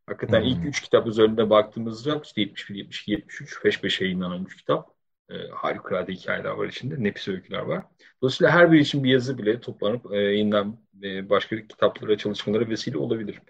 Hakikaten 0.06 0.40
hmm. 0.40 0.48
ilk 0.48 0.64
üç 0.66 0.80
kitap 0.80 1.06
üzerinde 1.06 1.50
baktığımızda 1.50 2.20
işte 2.24 2.40
71, 2.40 2.74
72, 2.74 3.10
73 3.10 3.62
peş 3.62 3.80
peşe 3.80 4.04
yayınlanan 4.04 4.44
üç 4.44 4.56
kitap 4.56 4.95
e, 5.30 5.34
harikulade 5.54 6.12
hikayeler 6.12 6.50
var 6.50 6.66
içinde. 6.66 7.04
Nefis 7.04 7.28
öyküler 7.28 7.60
var. 7.60 7.84
Dolayısıyla 8.22 8.52
her 8.52 8.72
biri 8.72 8.80
için 8.80 9.04
bir 9.04 9.10
yazı 9.10 9.38
bile 9.38 9.60
toplanıp 9.60 10.12
e, 10.12 10.16
yeniden 10.16 10.78
e, 11.02 11.30
başka 11.30 11.56
kitaplara, 11.56 12.18
çalışmalara 12.18 12.68
vesile 12.68 12.98
olabilir. 12.98 13.40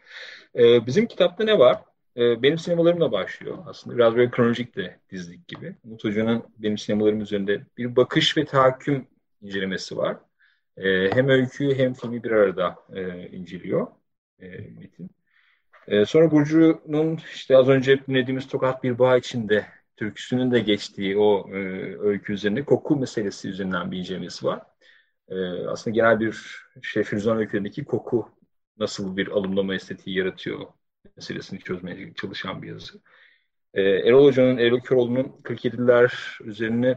E, 0.59 0.87
bizim 0.87 1.07
kitapta 1.07 1.45
ne 1.45 1.59
var? 1.59 1.83
E, 2.17 2.43
benim 2.43 2.59
sinemalarımla 2.59 3.13
başlıyor 3.13 3.59
aslında. 3.67 3.97
Biraz 3.97 4.17
böyle 4.17 4.31
kronolojik 4.31 4.77
de 4.77 5.01
dizdik 5.11 5.49
gibi. 5.49 5.77
Umut 5.85 6.05
Hoca'nın 6.05 6.45
benim 6.59 6.79
sinemalarım 6.79 7.21
üzerinde 7.21 7.67
bir 7.79 7.97
bakış 7.97 8.37
ve 8.37 8.45
tahakküm 8.45 9.07
incelemesi 9.43 9.97
var. 9.97 10.17
E, 10.77 11.11
hem 11.15 11.29
öyküyü 11.29 11.75
hem 11.75 11.95
filmi 11.95 12.25
bir 12.25 12.31
arada 12.31 12.77
e, 12.95 13.29
inceliyor 13.29 13.87
e, 14.41 14.49
Metin. 14.49 15.11
E, 15.89 16.05
sonra 16.05 16.31
Burcu'nun 16.31 17.21
işte 17.35 17.57
az 17.57 17.69
önce 17.69 18.07
dinlediğimiz 18.07 18.49
Tokat 18.49 18.83
Bir 18.83 18.99
Bağ 18.99 19.17
içinde 19.17 19.67
türküsünün 19.97 20.51
de 20.51 20.61
geçtiği 20.61 21.19
o 21.19 21.51
e, 21.51 21.59
öykü 21.99 22.33
üzerine 22.33 22.65
koku 22.65 22.97
meselesi 22.97 23.49
üzerinden 23.49 23.91
bir 23.91 23.99
incelemesi 23.99 24.47
var. 24.47 24.63
E, 25.29 25.37
aslında 25.67 25.95
genel 25.95 26.21
bir 26.21 26.65
şey 26.83 27.03
Firuzan 27.03 27.39
öykülerindeki 27.39 27.85
koku 27.85 28.29
nasıl 28.79 29.17
bir 29.17 29.29
alımlama 29.29 29.75
estetiği 29.75 30.17
yaratıyor 30.17 30.67
meselesini 31.17 31.61
çözmeye 31.61 32.15
çalışan 32.15 32.63
bir 32.63 32.69
yazı. 32.69 33.01
E, 33.75 33.83
Erol 33.83 34.25
Hoca'nın, 34.25 34.59
Erol 34.59 34.81
Köroğlu'nun 34.81 35.41
47'ler 35.43 36.13
üzerine 36.45 36.97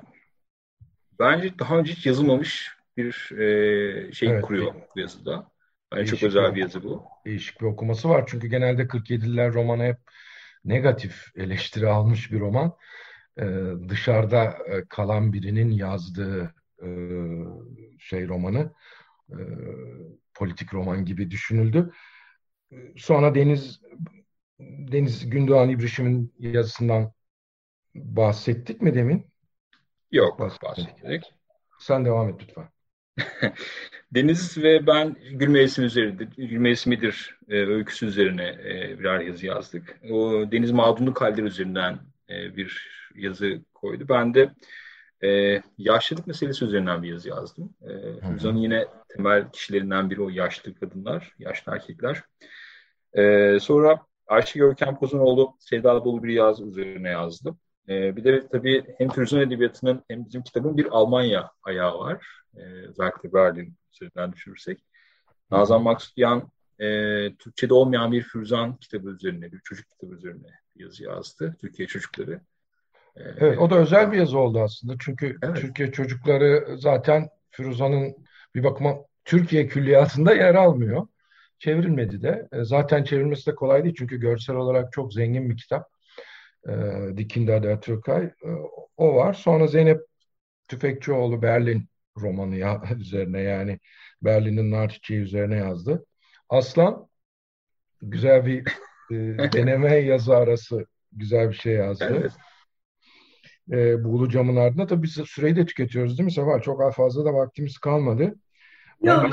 bence 1.19 1.59
daha 1.59 1.77
önce 1.77 1.93
hiç 1.93 2.05
yazılmamış 2.05 2.71
bir 2.97 3.31
e, 3.39 4.13
şey 4.13 4.29
evet, 4.29 4.41
kuruyor 4.41 4.73
bu 4.95 4.99
yazıda. 4.99 5.51
Bence 5.91 6.05
çok 6.05 6.23
özel 6.23 6.55
bir 6.55 6.61
yazı 6.61 6.83
bu. 6.83 7.03
Değişik 7.25 7.61
bir 7.61 7.65
okuması 7.65 8.09
var. 8.09 8.23
Çünkü 8.27 8.47
genelde 8.47 8.81
47'ler 8.81 9.53
romanı 9.53 9.83
hep 9.83 9.97
negatif 10.65 11.25
eleştiri 11.35 11.87
almış 11.87 12.31
bir 12.31 12.39
roman. 12.39 12.75
Ee, 13.39 13.45
dışarıda 13.89 14.43
e, 14.43 14.85
kalan 14.89 15.33
birinin 15.33 15.71
yazdığı 15.71 16.53
e, 16.83 16.87
şey 17.99 18.27
romanı 18.27 18.73
e, 19.29 19.37
politik 20.33 20.73
roman 20.73 21.05
gibi 21.05 21.31
düşünüldü. 21.31 21.91
Sonra 22.97 23.35
Deniz 23.35 23.81
Deniz 24.59 25.29
Gündoğan 25.29 25.69
İbrişim'in 25.69 26.33
yazısından 26.39 27.11
bahsettik 27.95 28.81
mi 28.81 28.95
demin? 28.95 29.25
Yok, 30.11 30.39
bahsettik. 30.39 31.33
Sen 31.79 32.05
devam 32.05 32.29
et 32.29 32.41
lütfen. 32.41 32.69
Deniz 34.11 34.57
ve 34.57 34.87
ben 34.87 35.15
Gül 35.31 35.47
Mevsimi 35.47 35.87
üzerinde, 35.87 36.23
Gül 36.37 36.57
Mevsimidir 36.57 37.37
e, 37.49 37.55
öyküsü 37.55 38.05
üzerine 38.05 38.47
e, 38.47 38.99
birer 38.99 39.19
yazı 39.19 39.45
yazdık. 39.45 39.99
O 40.11 40.51
Deniz 40.51 40.71
Mağdunluk 40.71 41.21
Halleri 41.21 41.45
üzerinden 41.45 41.99
e, 42.29 42.57
bir 42.57 42.89
yazı 43.15 43.61
koydu. 43.73 44.05
Ben 44.09 44.33
de 44.33 44.49
e, 45.23 45.61
yaşlılık 45.77 46.27
meselesi 46.27 46.65
üzerinden 46.65 47.03
bir 47.03 47.09
yazı 47.09 47.29
yazdım. 47.29 47.73
E, 47.81 47.91
Füzan'ın 48.27 48.57
yine 48.57 48.85
temel 49.09 49.51
kişilerinden 49.51 50.09
biri 50.09 50.21
o 50.21 50.29
yaşlı 50.29 50.75
kadınlar, 50.75 51.33
yaşlı 51.39 51.71
erkekler. 51.71 52.23
E, 53.13 53.57
sonra 53.59 53.99
Ayşe 54.27 54.59
Görkem 54.59 54.95
Kozanoğlu 54.95 55.55
Sevda 55.59 56.05
Bolu 56.05 56.23
bir 56.23 56.33
yazı 56.33 56.65
üzerine 56.65 57.09
yazdım. 57.09 57.59
E, 57.89 58.15
bir 58.15 58.23
de 58.23 58.47
tabii 58.47 58.83
hem 58.97 59.09
Füzan 59.09 59.41
Edebiyatı'nın 59.41 60.03
hem 60.07 60.25
bizim 60.25 60.43
kitabın 60.43 60.77
bir 60.77 60.87
Almanya 60.91 61.51
ayağı 61.63 61.99
var. 61.99 62.27
E, 62.57 62.61
özellikle 62.61 63.33
Berlin 63.33 63.75
üzerinden 63.93 64.33
düşünürsek. 64.33 64.85
Nazan 65.51 65.83
Maksudyan 65.83 66.51
e, 66.79 66.85
Türkçe'de 67.35 67.73
olmayan 67.73 68.11
bir 68.11 68.23
Füzan 68.23 68.75
kitabı 68.75 69.09
üzerine, 69.09 69.51
bir 69.51 69.59
çocuk 69.59 69.89
kitabı 69.89 70.15
üzerine 70.15 70.47
yazı 70.75 71.03
yazdı. 71.03 71.55
Türkiye 71.61 71.87
çocukları. 71.87 72.41
Evet, 73.15 73.59
o 73.59 73.69
da 73.69 73.75
özel 73.75 74.11
bir 74.11 74.17
yazı 74.17 74.39
oldu 74.39 74.61
aslında. 74.61 74.93
Çünkü 74.99 75.37
evet. 75.41 75.57
Türkiye 75.57 75.91
çocukları 75.91 76.77
zaten 76.77 77.29
Firuzan'ın 77.51 78.15
bir 78.55 78.63
bakıma 78.63 78.95
Türkiye 79.25 79.67
külliyatında 79.67 80.33
yer 80.33 80.55
almıyor. 80.55 81.07
Çevrilmedi 81.59 82.21
de. 82.21 82.47
E, 82.51 82.63
zaten 82.63 83.03
çevrilmesi 83.03 83.51
de 83.51 83.55
kolay 83.55 83.83
değil 83.83 83.95
çünkü 83.97 84.19
görsel 84.19 84.55
olarak 84.55 84.93
çok 84.93 85.13
zengin 85.13 85.49
bir 85.49 85.57
kitap. 85.57 85.98
E, 86.67 86.73
Dikindar 87.17 87.63
der 87.63 87.81
Türkay. 87.81 88.23
E, 88.23 88.49
o 88.97 89.15
var. 89.15 89.33
Sonra 89.33 89.67
Zeynep 89.67 90.01
Tüfekçioğlu 90.67 91.41
Berlin 91.41 91.89
romanı 92.17 92.55
ya, 92.55 92.81
üzerine 92.99 93.41
yani 93.41 93.79
Berlin'in 94.21 94.71
nar 94.71 94.89
çiçeği 94.89 95.21
üzerine 95.21 95.55
yazdı. 95.55 96.05
Aslan 96.49 97.09
güzel 98.01 98.45
bir 98.45 98.59
e, 99.11 99.15
deneme 99.53 99.95
yazı 99.95 100.35
arası 100.35 100.85
güzel 101.11 101.49
bir 101.49 101.55
şey 101.55 101.73
yazdı. 101.73 102.07
Evet 102.11 102.31
e, 103.71 104.03
buğulu 104.03 104.29
camın 104.29 104.55
ardında. 104.55 104.87
Tabii 104.87 105.03
biz 105.03 105.13
süreyi 105.13 105.55
de 105.55 105.65
tüketiyoruz 105.65 106.17
değil 106.17 106.25
mi 106.25 106.31
Sefa? 106.31 106.61
Çok 106.61 106.93
fazla 106.93 107.25
da 107.25 107.33
vaktimiz 107.33 107.77
kalmadı. 107.77 108.35
Yok, 109.01 109.25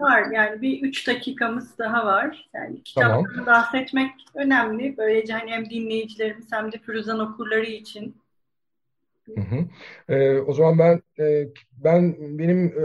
var. 0.00 0.30
Yani 0.32 0.62
bir 0.62 0.82
üç 0.82 1.08
dakikamız 1.08 1.78
daha 1.78 2.06
var. 2.06 2.50
Yani 2.54 2.82
kitaptan 2.82 3.24
tamam. 3.24 3.46
bahsetmek 3.46 4.10
önemli. 4.34 4.94
Böylece 4.98 5.32
hani 5.32 5.50
hem 5.50 5.70
dinleyicilerimiz 5.70 6.52
hem 6.52 6.72
de 6.72 6.78
Firuzan 6.78 7.18
okurları 7.18 7.66
için. 7.66 8.16
Hı 9.34 9.40
hı. 9.40 9.64
Ee, 10.08 10.38
o 10.38 10.52
zaman 10.52 10.78
ben 10.78 11.24
e, 11.24 11.48
ben 11.84 12.16
benim 12.38 12.66
e, 12.66 12.84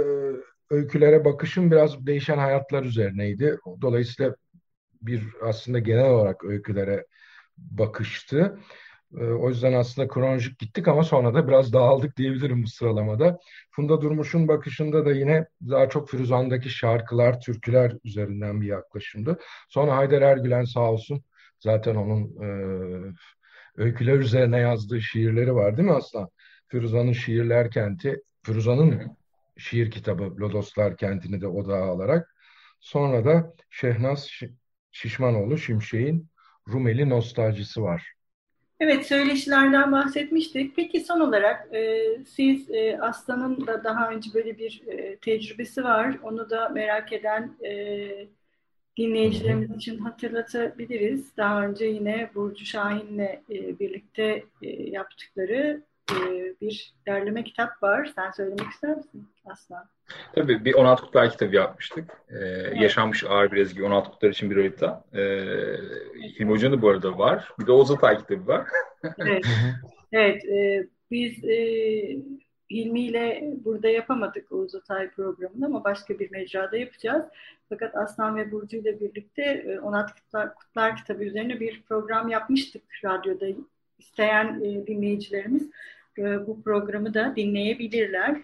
öykülere 0.69 1.25
bakışım 1.25 1.71
biraz 1.71 2.05
değişen 2.07 2.37
hayatlar 2.37 2.83
üzerineydi. 2.83 3.57
Dolayısıyla 3.81 4.35
bir 5.01 5.23
aslında 5.43 5.79
genel 5.79 6.09
olarak 6.09 6.45
öykülere 6.45 7.05
bakıştı. 7.57 8.59
Ee, 9.15 9.23
o 9.23 9.49
yüzden 9.49 9.73
aslında 9.73 10.07
kronolojik 10.07 10.59
gittik 10.59 10.87
ama 10.87 11.03
sonra 11.03 11.33
da 11.33 11.47
biraz 11.47 11.73
dağıldık 11.73 12.17
diyebilirim 12.17 12.63
bu 12.63 12.67
sıralamada. 12.67 13.39
Funda 13.71 14.01
Durmuş'un 14.01 14.47
bakışında 14.47 15.05
da 15.05 15.11
yine 15.11 15.45
daha 15.69 15.89
çok 15.89 16.09
Firuzan'daki 16.09 16.69
şarkılar, 16.69 17.41
türküler 17.41 17.93
üzerinden 18.03 18.61
bir 18.61 18.67
yaklaşımdı. 18.67 19.39
Sonra 19.69 19.97
Haydar 19.97 20.21
Ergülen 20.21 20.63
sağ 20.63 20.91
olsun 20.91 21.23
zaten 21.59 21.95
onun 21.95 22.23
e, 22.43 22.47
öyküler 23.77 24.19
üzerine 24.19 24.59
yazdığı 24.59 25.01
şiirleri 25.01 25.55
var 25.55 25.77
değil 25.77 25.89
mi 25.89 25.95
Aslan? 25.95 26.29
Firuzan'ın 26.67 27.11
Şiirler 27.11 27.71
Kenti, 27.71 28.21
Firuzan'ın 28.43 29.17
şiir 29.57 29.91
kitabı 29.91 30.23
Lodoslar 30.23 30.97
Kenti'ni 30.97 31.41
de 31.41 31.47
odağa 31.47 31.85
alarak 31.85 32.35
sonra 32.79 33.25
da 33.25 33.53
Şehnaz 33.69 34.29
Şişmanoğlu 34.91 35.57
Şimşek'in 35.57 36.29
Rumeli 36.69 37.09
Nostaljisi 37.09 37.81
var. 37.81 38.16
Evet, 38.79 39.05
söyleşilerden 39.07 39.91
bahsetmiştik. 39.91 40.75
Peki 40.75 40.99
son 40.99 41.19
olarak 41.19 41.75
e, 41.75 42.03
siz 42.25 42.71
e, 42.71 42.99
Aslan'ın 43.01 43.67
da 43.67 43.83
daha 43.83 44.09
önce 44.09 44.29
böyle 44.33 44.57
bir 44.57 44.81
e, 44.87 45.17
tecrübesi 45.17 45.83
var. 45.83 46.17
Onu 46.23 46.49
da 46.49 46.69
merak 46.69 47.13
eden 47.13 47.57
e, 47.65 48.27
dinleyicilerimiz 48.97 49.71
için 49.71 49.99
hatırlatabiliriz. 49.99 51.37
Daha 51.37 51.65
önce 51.65 51.85
yine 51.85 52.29
Burcu 52.35 52.65
Şahin'le 52.65 53.19
e, 53.49 53.79
birlikte 53.79 54.43
e, 54.61 54.67
yaptıkları 54.89 55.83
e, 56.11 56.15
bir 56.61 56.93
derleme 57.07 57.43
kitap 57.43 57.83
var. 57.83 58.11
Sen 58.15 58.31
söylemek 58.31 58.71
ister 58.71 58.97
misin 58.97 59.27
Aslan? 59.45 59.96
Tabii 60.35 60.65
bir 60.65 60.73
16 60.73 61.03
kutlar 61.03 61.31
kitabı 61.31 61.55
yapmıştık. 61.55 62.09
Ee, 62.29 62.35
evet. 62.37 62.81
Yaşanmış 62.81 63.23
ağır 63.23 63.51
bir 63.51 63.57
ezgi 63.57 63.83
16 63.83 64.11
kutlar 64.11 64.29
için 64.29 64.51
bir 64.51 64.55
harita. 64.55 65.03
Ee, 65.13 65.19
Hilmi 66.39 66.51
Hoca'nın 66.51 66.77
da 66.77 66.81
bu 66.81 66.89
arada 66.89 67.17
var. 67.17 67.49
Bir 67.59 67.67
de 67.67 67.71
Oğuz 67.71 67.91
Atay 67.91 68.17
kitabı 68.17 68.47
var. 68.47 68.67
evet. 69.17 69.45
evet 70.11 70.45
e, 70.45 70.87
biz 71.11 71.43
e, 71.43 71.57
Hilmi 72.71 72.99
ile 72.99 73.53
burada 73.65 73.89
yapamadık 73.89 74.51
Oğuz 74.51 74.75
Atay 74.75 75.09
programını 75.09 75.65
ama 75.65 75.83
başka 75.83 76.19
bir 76.19 76.31
mecrada 76.31 76.77
yapacağız. 76.77 77.25
Fakat 77.69 77.95
Aslan 77.95 78.35
ve 78.35 78.51
Burcu 78.51 78.77
ile 78.77 78.99
birlikte 78.99 79.79
16 79.83 80.13
Kutlar, 80.15 80.55
Kutlar 80.55 80.95
kitabı 80.95 81.23
üzerine 81.23 81.59
bir 81.59 81.81
program 81.81 82.29
yapmıştık 82.29 82.83
radyoda. 83.05 83.45
İsteyen 83.99 84.61
e, 84.63 84.87
dinleyicilerimiz 84.87 85.69
e, 86.17 86.47
bu 86.47 86.63
programı 86.63 87.13
da 87.13 87.33
dinleyebilirler. 87.35 88.41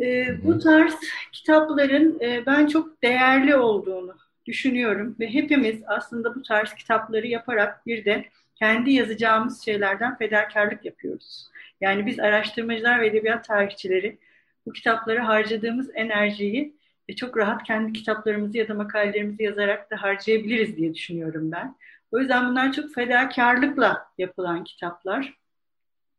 E, 0.00 0.26
bu 0.44 0.58
tarz 0.58 0.94
kitapların 1.32 2.20
e, 2.20 2.46
ben 2.46 2.66
çok 2.66 3.02
değerli 3.02 3.56
olduğunu 3.56 4.16
düşünüyorum 4.46 5.16
ve 5.20 5.34
hepimiz 5.34 5.80
aslında 5.86 6.34
bu 6.34 6.42
tarz 6.42 6.74
kitapları 6.74 7.26
yaparak 7.26 7.86
bir 7.86 8.04
de 8.04 8.24
kendi 8.54 8.92
yazacağımız 8.92 9.64
şeylerden 9.64 10.18
fedakarlık 10.18 10.84
yapıyoruz. 10.84 11.50
Yani 11.80 12.06
biz 12.06 12.20
araştırmacılar 12.20 13.00
ve 13.00 13.06
edebiyat 13.06 13.44
tarihçileri 13.44 14.18
bu 14.66 14.72
kitaplara 14.72 15.28
harcadığımız 15.28 15.90
enerjiyi 15.94 16.76
çok 17.16 17.36
rahat 17.36 17.62
kendi 17.62 17.92
kitaplarımızı 17.92 18.58
ya 18.58 18.68
da 18.68 18.74
makalelerimizi 18.74 19.42
yazarak 19.42 19.90
da 19.90 20.02
harcayabiliriz 20.02 20.76
diye 20.76 20.94
düşünüyorum 20.94 21.52
ben. 21.52 21.76
O 22.10 22.18
yüzden 22.18 22.48
bunlar 22.48 22.72
çok 22.72 22.94
fedakarlıkla 22.94 24.08
yapılan 24.18 24.64
kitaplar. 24.64 25.34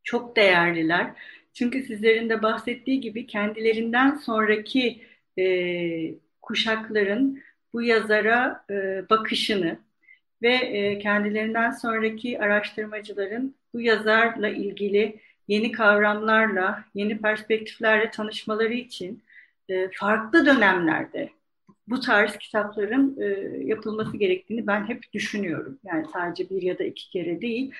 Çok 0.04 0.36
değerliler. 0.36 1.12
Çünkü 1.58 1.84
sizlerin 1.84 2.30
de 2.30 2.42
bahsettiği 2.42 3.02
gibi 3.02 3.28
kendilerinden 3.28 4.16
sonraki 4.16 5.02
e, 5.40 5.46
kuşakların 6.42 7.42
bu 7.74 7.82
yazara 7.82 8.66
e, 8.70 9.10
bakışını 9.10 9.80
ve 10.42 10.54
e, 10.54 11.00
kendilerinden 11.00 11.72
sonraki 11.72 12.40
araştırmacıların 12.40 13.56
bu 13.74 13.82
yazarla 13.82 14.50
ilgili 14.50 15.20
yeni 15.48 15.72
kavramlarla, 15.72 16.86
yeni 16.96 17.18
perspektiflerle 17.18 18.12
tanışmaları 18.12 18.74
için 18.74 19.24
e, 19.70 19.90
farklı 19.94 20.46
dönemlerde 20.46 21.30
bu 21.88 22.00
tarz 22.00 22.38
kitapların 22.38 23.22
e, 23.22 23.26
yapılması 23.66 24.18
gerektiğini 24.18 24.68
ben 24.68 24.90
hep 24.90 25.14
düşünüyorum. 25.14 25.80
Yani 25.84 26.06
sadece 26.14 26.50
bir 26.50 26.62
ya 26.62 26.80
da 26.80 26.84
iki 26.84 27.10
kere 27.10 27.42
değil. 27.42 27.72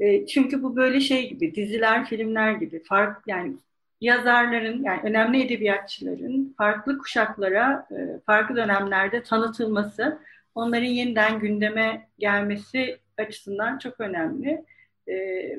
E, 0.00 0.26
çünkü 0.26 0.62
bu 0.62 0.76
böyle 0.76 1.00
şey 1.00 1.28
gibi, 1.28 1.54
diziler, 1.54 2.06
filmler 2.06 2.52
gibi. 2.52 2.82
Fark, 2.82 3.26
yani 3.26 3.56
yazarların, 4.00 4.84
yani 4.84 5.00
önemli 5.04 5.42
edebiyatçıların 5.42 6.54
farklı 6.58 6.98
kuşaklara, 6.98 7.86
e, 7.90 8.20
farklı 8.26 8.56
dönemlerde 8.56 9.22
tanıtılması, 9.22 10.18
onların 10.54 10.84
yeniden 10.84 11.38
gündeme 11.40 12.08
gelmesi 12.18 12.98
açısından 13.18 13.78
çok 13.78 14.00
önemli. 14.00 14.64
E, 15.06 15.14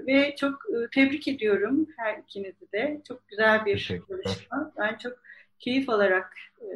ve 0.07 0.35
çok 0.35 0.53
e, 0.53 0.75
tebrik 0.95 1.27
ediyorum 1.27 1.87
her 1.97 2.17
ikinizi 2.17 2.71
de. 2.71 3.01
Çok 3.07 3.27
güzel 3.27 3.65
bir 3.65 3.77
çalışma. 3.77 4.73
Ben 4.77 4.97
çok 4.97 5.13
keyif 5.59 5.89
alarak 5.89 6.33
e, 6.61 6.67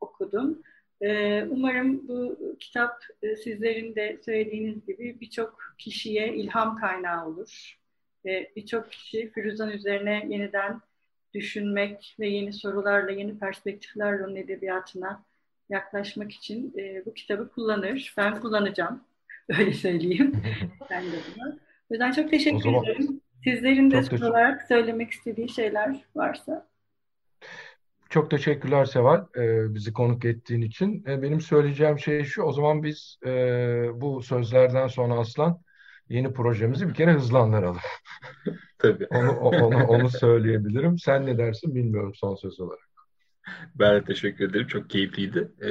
okudum. 0.00 0.62
Ee, 1.02 1.44
umarım 1.50 2.08
bu 2.08 2.38
kitap 2.60 3.04
e, 3.22 3.36
sizlerin 3.36 3.94
de 3.94 4.18
söylediğiniz 4.24 4.86
gibi 4.86 5.20
birçok 5.20 5.58
kişiye 5.78 6.34
ilham 6.34 6.76
kaynağı 6.76 7.26
olur. 7.26 7.78
Birçok 8.56 8.92
kişi 8.92 9.30
Firuzan 9.30 9.70
üzerine 9.70 10.26
yeniden 10.28 10.80
düşünmek 11.34 12.16
ve 12.20 12.28
yeni 12.28 12.52
sorularla, 12.52 13.10
yeni 13.10 13.38
perspektiflerle 13.38 14.24
onun 14.24 14.36
edebiyatına 14.36 15.24
yaklaşmak 15.70 16.32
için 16.32 16.74
e, 16.78 17.06
bu 17.06 17.14
kitabı 17.14 17.48
kullanır. 17.48 18.14
Ben 18.16 18.40
kullanacağım. 18.40 19.04
Öyle 19.58 19.72
söyleyeyim. 19.72 20.42
ben 20.90 21.04
de 21.04 21.16
buna. 21.36 21.48
O 21.90 21.94
yüzden 21.94 22.12
çok 22.12 22.30
teşekkür 22.30 22.82
ederim. 22.82 23.20
Sizlerin 23.44 23.90
de 23.90 24.02
son 24.02 24.20
olarak 24.20 24.62
söylemek 24.62 25.10
istediği 25.10 25.48
şeyler 25.48 25.96
varsa. 26.14 26.71
Çok 28.12 28.30
teşekkürler 28.30 28.84
Seval 28.84 29.24
e, 29.36 29.74
bizi 29.74 29.92
konuk 29.92 30.24
ettiğin 30.24 30.62
için. 30.62 31.04
E, 31.08 31.22
benim 31.22 31.40
söyleyeceğim 31.40 31.98
şey 31.98 32.24
şu, 32.24 32.42
o 32.42 32.52
zaman 32.52 32.82
biz 32.82 33.18
e, 33.26 33.30
bu 33.94 34.22
sözlerden 34.22 34.86
sonra 34.86 35.14
Aslan 35.14 35.60
yeni 36.08 36.32
projemizi 36.32 36.88
bir 36.88 36.94
kere 36.94 37.12
hızlandıralım. 37.12 37.80
Tabii. 38.78 39.06
Onu, 39.10 39.30
onu, 39.30 39.86
onu 39.86 40.10
söyleyebilirim. 40.10 40.98
Sen 40.98 41.26
ne 41.26 41.38
dersin 41.38 41.74
bilmiyorum 41.74 42.12
son 42.14 42.34
söz 42.34 42.60
olarak. 42.60 42.88
Ben 43.74 43.94
de 43.94 44.04
teşekkür 44.04 44.50
ederim. 44.50 44.66
Çok 44.66 44.90
keyifliydi. 44.90 45.48
Ee, 45.62 45.70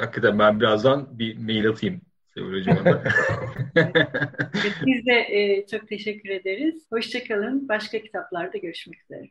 hakikaten 0.00 0.38
ben 0.38 0.60
birazdan 0.60 1.18
bir 1.18 1.38
mail 1.38 1.68
atayım 1.68 2.00
Biz 4.86 5.06
de 5.06 5.12
e, 5.12 5.66
çok 5.66 5.88
teşekkür 5.88 6.30
ederiz. 6.30 6.86
Hoşçakalın. 6.92 7.68
Başka 7.68 7.98
kitaplarda 7.98 8.58
görüşmek 8.58 9.02
üzere. 9.02 9.30